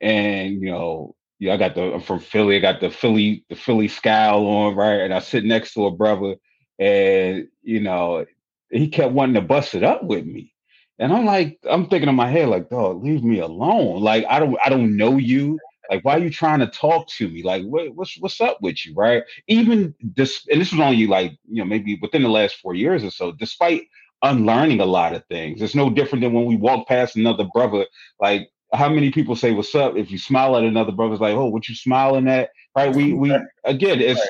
[0.00, 2.56] and you know yeah, I got the I'm from Philly.
[2.56, 5.00] I got the Philly the Philly scowl on, right?
[5.00, 6.36] And I sit next to a brother,
[6.78, 8.24] and you know,
[8.70, 10.52] he kept wanting to bust it up with me.
[10.98, 14.00] And I'm like, I'm thinking in my head, like, dog, leave me alone.
[14.00, 15.58] Like, I don't I don't know you.
[15.90, 17.42] Like, why are you trying to talk to me?
[17.42, 19.22] Like, what, what's what's up with you, right?
[19.48, 23.04] Even this, and this was only like, you know, maybe within the last four years
[23.04, 23.32] or so.
[23.32, 23.82] Despite
[24.22, 27.86] unlearning a lot of things, it's no different than when we walk past another brother.
[28.20, 31.46] Like, how many people say what's up if you smile at another brother's like oh
[31.46, 33.30] what you smiling at right we we
[33.64, 34.20] again it's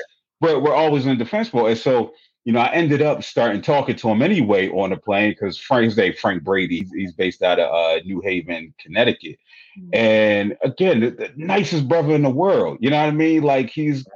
[0.40, 2.12] we're, we're always in defense mode and so
[2.44, 5.96] you know, I ended up starting talking to him anyway on the plane because Frank's
[5.96, 6.80] name Frank Brady.
[6.80, 9.38] He's, he's based out of uh, New Haven, Connecticut.
[9.78, 9.90] Mm-hmm.
[9.94, 12.78] And again, the, the, nicest brother in the world.
[12.80, 13.42] You know what I mean?
[13.42, 14.06] Like he's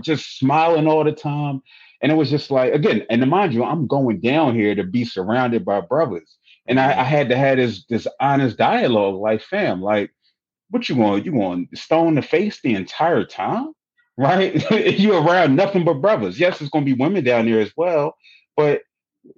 [0.00, 1.62] just smiling all the time.
[2.00, 5.04] And it was just like, again, and mind you, I'm going down here to be
[5.04, 6.36] surrounded by brothers.
[6.66, 10.10] And I, I had to have this this honest dialogue, like, fam, like,
[10.70, 11.24] what you want?
[11.24, 13.72] You want stone the face the entire time?
[14.16, 14.62] Right?
[14.98, 16.38] you're around nothing but brothers.
[16.38, 18.16] Yes, it's gonna be women down there as well,
[18.56, 18.82] but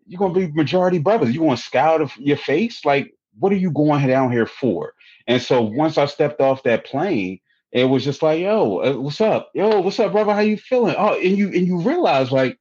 [0.06, 1.34] you're gonna be majority brothers.
[1.34, 2.84] You want to scout your face?
[2.84, 4.94] Like, what are you going down here for?
[5.26, 7.40] And so once I stepped off that plane,
[7.72, 9.50] it was just like, yo, uh, what's up?
[9.54, 10.32] Yo, what's up, brother?
[10.32, 10.94] How you feeling?
[10.96, 12.58] Oh, and you and you realize like,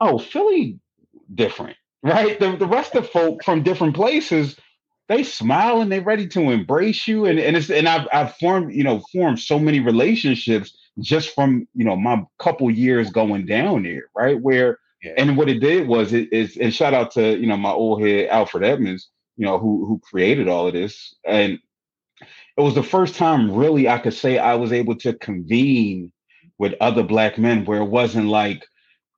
[0.00, 0.78] oh, Philly
[1.34, 2.38] different, right?
[2.38, 4.56] The the rest of folk from different places,
[5.08, 7.24] they smile and they're ready to embrace you.
[7.24, 11.66] And and it's and I've I've formed, you know, formed so many relationships just from
[11.74, 14.40] you know my couple years going down there, right?
[14.40, 15.12] Where yeah.
[15.18, 18.02] and what it did was it is and shout out to you know my old
[18.02, 21.14] head Alfred Edmonds, you know, who who created all of this.
[21.24, 21.58] And
[22.56, 26.12] it was the first time really I could say I was able to convene
[26.58, 28.66] with other black men where it wasn't like,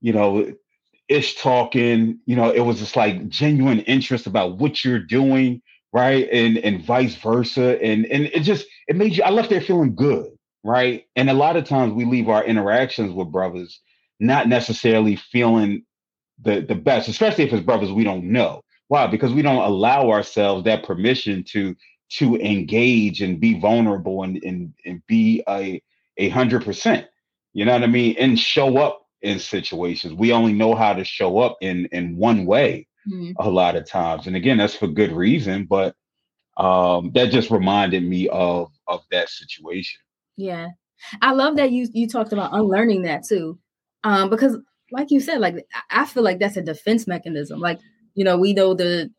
[0.01, 0.53] you know,
[1.09, 5.63] ish talking, you know, it was just like genuine interest about what you're doing,
[5.93, 6.29] right?
[6.33, 7.83] And and vice versa.
[7.83, 10.31] And and it just it made you I left there feeling good,
[10.65, 11.05] right?
[11.17, 13.81] And a lot of times we leave our interactions with brothers
[14.21, 15.85] not necessarily feeling
[16.43, 18.63] the the best, especially if it's brothers we don't know.
[18.89, 19.07] Why?
[19.07, 21.77] Because we don't allow ourselves that permission to
[22.11, 25.83] to engage and be vulnerable and and, and be a
[26.17, 27.07] a hundred percent.
[27.53, 28.17] You know what I mean?
[28.19, 30.15] And show up in situations.
[30.15, 33.33] We only know how to show up in in one way mm-hmm.
[33.39, 34.27] a lot of times.
[34.27, 35.95] And again, that's for good reason, but
[36.57, 40.01] um that just reminded me of of that situation.
[40.39, 40.69] Yeah.
[41.21, 43.59] I love that you you talked about unlearning that too.
[44.05, 44.57] Um because
[44.91, 47.61] like you said like I feel like that's a defense mechanism.
[47.61, 47.81] Like,
[48.15, 49.11] you know, we know the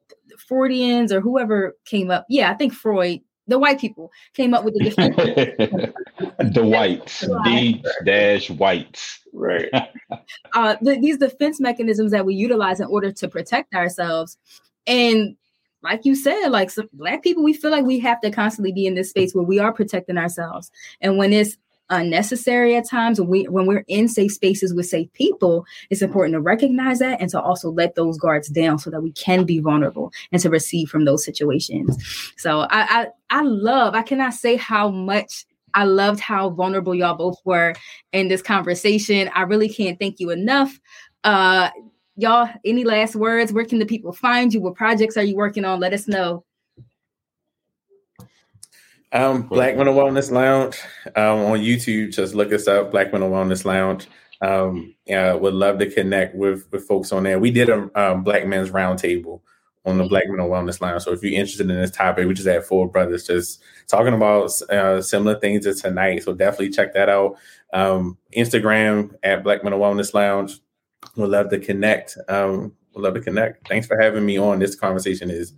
[0.47, 2.25] Freudians or whoever came up.
[2.29, 5.15] Yeah, I think Freud, the white people came up with the different.
[6.53, 9.19] the whites, D dash whites.
[9.33, 9.69] Right.
[10.53, 14.37] uh, the, these defense mechanisms that we utilize in order to protect ourselves,
[14.87, 15.35] and
[15.81, 18.85] like you said, like some black people, we feel like we have to constantly be
[18.85, 20.71] in this space where we are protecting ourselves,
[21.01, 21.57] and when it's
[21.89, 26.33] unnecessary at times when we when we're in safe spaces with safe people it's important
[26.33, 29.59] to recognize that and to also let those guards down so that we can be
[29.59, 31.97] vulnerable and to receive from those situations
[32.37, 37.13] so i i, I love i cannot say how much I loved how vulnerable y'all
[37.13, 37.75] both were
[38.11, 39.29] in this conversation.
[39.35, 40.79] I really can't thank you enough.
[41.23, 41.69] Uh,
[42.19, 43.53] y'all, any last words?
[43.53, 44.61] Where can the people find you?
[44.61, 45.79] What projects are you working on?
[45.79, 46.43] Let us know.
[49.11, 50.79] Um, Black Mental Wellness Lounge
[51.15, 52.13] um, on YouTube.
[52.13, 54.07] Just look us up, Black Mental Wellness Lounge.
[54.41, 57.39] Um, yeah, would love to connect with with folks on there.
[57.39, 59.41] We did a um, Black Men's Roundtable
[59.85, 61.03] on the Black Mental Wellness Lounge.
[61.03, 64.51] So if you're interested in this topic, we just had four brothers just talking about
[64.69, 66.23] uh, similar things as tonight.
[66.23, 67.37] So definitely check that out.
[67.73, 70.59] Um, Instagram at Black Mental Wellness Lounge.
[71.15, 72.17] Would love to connect.
[72.27, 73.67] Um, would love to connect.
[73.67, 74.59] Thanks for having me on.
[74.59, 75.53] This conversation is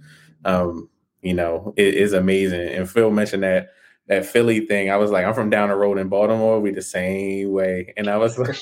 [0.46, 0.90] um,
[1.22, 2.70] you know, it is amazing.
[2.70, 3.70] And Phil mentioned that
[4.08, 4.90] that Philly thing.
[4.92, 6.60] I was like, I'm from down the road in Baltimore.
[6.60, 8.62] We the same way, and I was like,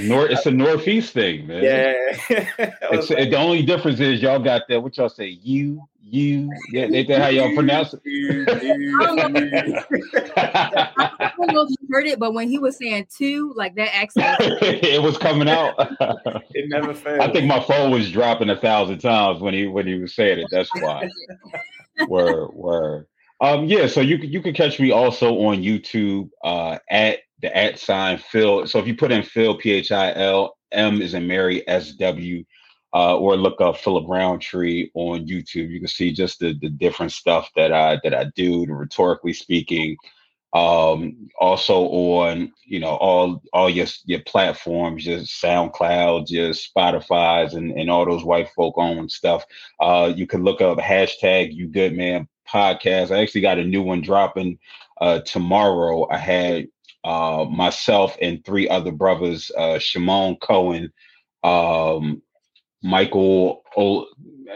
[0.00, 0.30] North.
[0.30, 1.62] It's a northeast thing, man.
[1.62, 1.94] Yeah.
[2.92, 4.82] it's, like, the only difference is y'all got that.
[4.82, 5.28] What y'all say?
[5.42, 6.50] You, you.
[6.70, 8.00] Yeah, that's how y'all pronounce it.
[10.36, 13.94] I don't know if you heard it, but when he was saying two, like that
[13.94, 15.74] accent, it was coming out.
[16.50, 17.20] it never failed.
[17.20, 20.40] I think my phone was dropping a thousand times when he when he was saying
[20.40, 20.48] it.
[20.50, 21.08] That's why
[22.08, 23.06] were were
[23.40, 27.78] um yeah so you you can catch me also on youtube uh at the at
[27.78, 32.44] sign phil so if you put in phil p-h-i-l m is in mary s-w
[32.94, 35.70] uh, or look up Philip Roundtree on YouTube.
[35.70, 39.32] You can see just the, the different stuff that I that I do, the rhetorically
[39.32, 39.96] speaking.
[40.52, 47.70] Um, also on you know all all your your platforms, your SoundCloud, your Spotify's, and
[47.72, 49.44] and all those white folk owned stuff.
[49.78, 53.10] Uh, you can look up hashtag You Good Man podcast.
[53.10, 54.58] I actually got a new one dropping
[55.00, 56.08] uh, tomorrow.
[56.10, 56.68] I had
[57.04, 60.92] uh, myself and three other brothers, uh, Shimon Cohen,
[61.42, 62.22] um,
[62.82, 63.62] Michael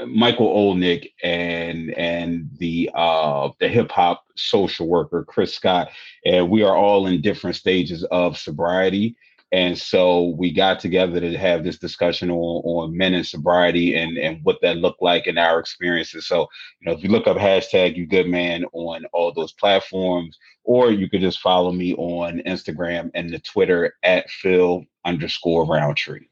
[0.07, 5.91] Michael Olnick, and and the uh, the hip hop social worker Chris Scott,
[6.25, 9.17] and we are all in different stages of sobriety.
[9.55, 14.19] And so we got together to have this discussion on, on men and sobriety and,
[14.19, 16.27] and what that looked like in our experiences.
[16.27, 16.49] So,
[16.81, 20.91] you know, if you look up hashtag you good man on all those platforms, or
[20.91, 26.27] you could just follow me on Instagram and the Twitter at Phil underscore Roundtree.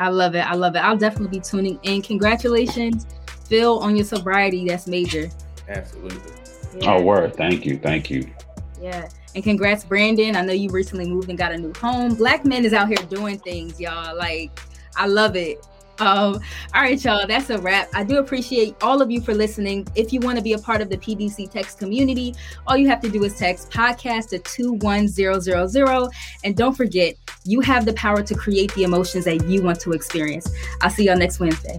[0.00, 0.40] I love it.
[0.40, 0.80] I love it.
[0.80, 2.02] I'll definitely be tuning in.
[2.02, 3.06] Congratulations,
[3.48, 4.66] Phil, on your sobriety.
[4.66, 5.30] That's major.
[5.68, 6.32] Absolutely.
[6.80, 6.92] Yeah.
[6.92, 7.36] Oh, word.
[7.36, 7.78] Thank you.
[7.78, 8.28] Thank you.
[8.82, 9.08] Yeah.
[9.36, 10.34] And congrats, Brandon.
[10.34, 12.14] I know you recently moved and got a new home.
[12.14, 14.16] Black men is out here doing things, y'all.
[14.16, 14.58] Like,
[14.96, 15.58] I love it.
[15.98, 16.40] Um,
[16.74, 17.90] all right, y'all, that's a wrap.
[17.94, 19.86] I do appreciate all of you for listening.
[19.94, 22.34] If you want to be a part of the PDC text community,
[22.66, 26.10] all you have to do is text podcast to 21000.
[26.42, 27.14] And don't forget,
[27.44, 30.50] you have the power to create the emotions that you want to experience.
[30.80, 31.78] I'll see y'all next Wednesday.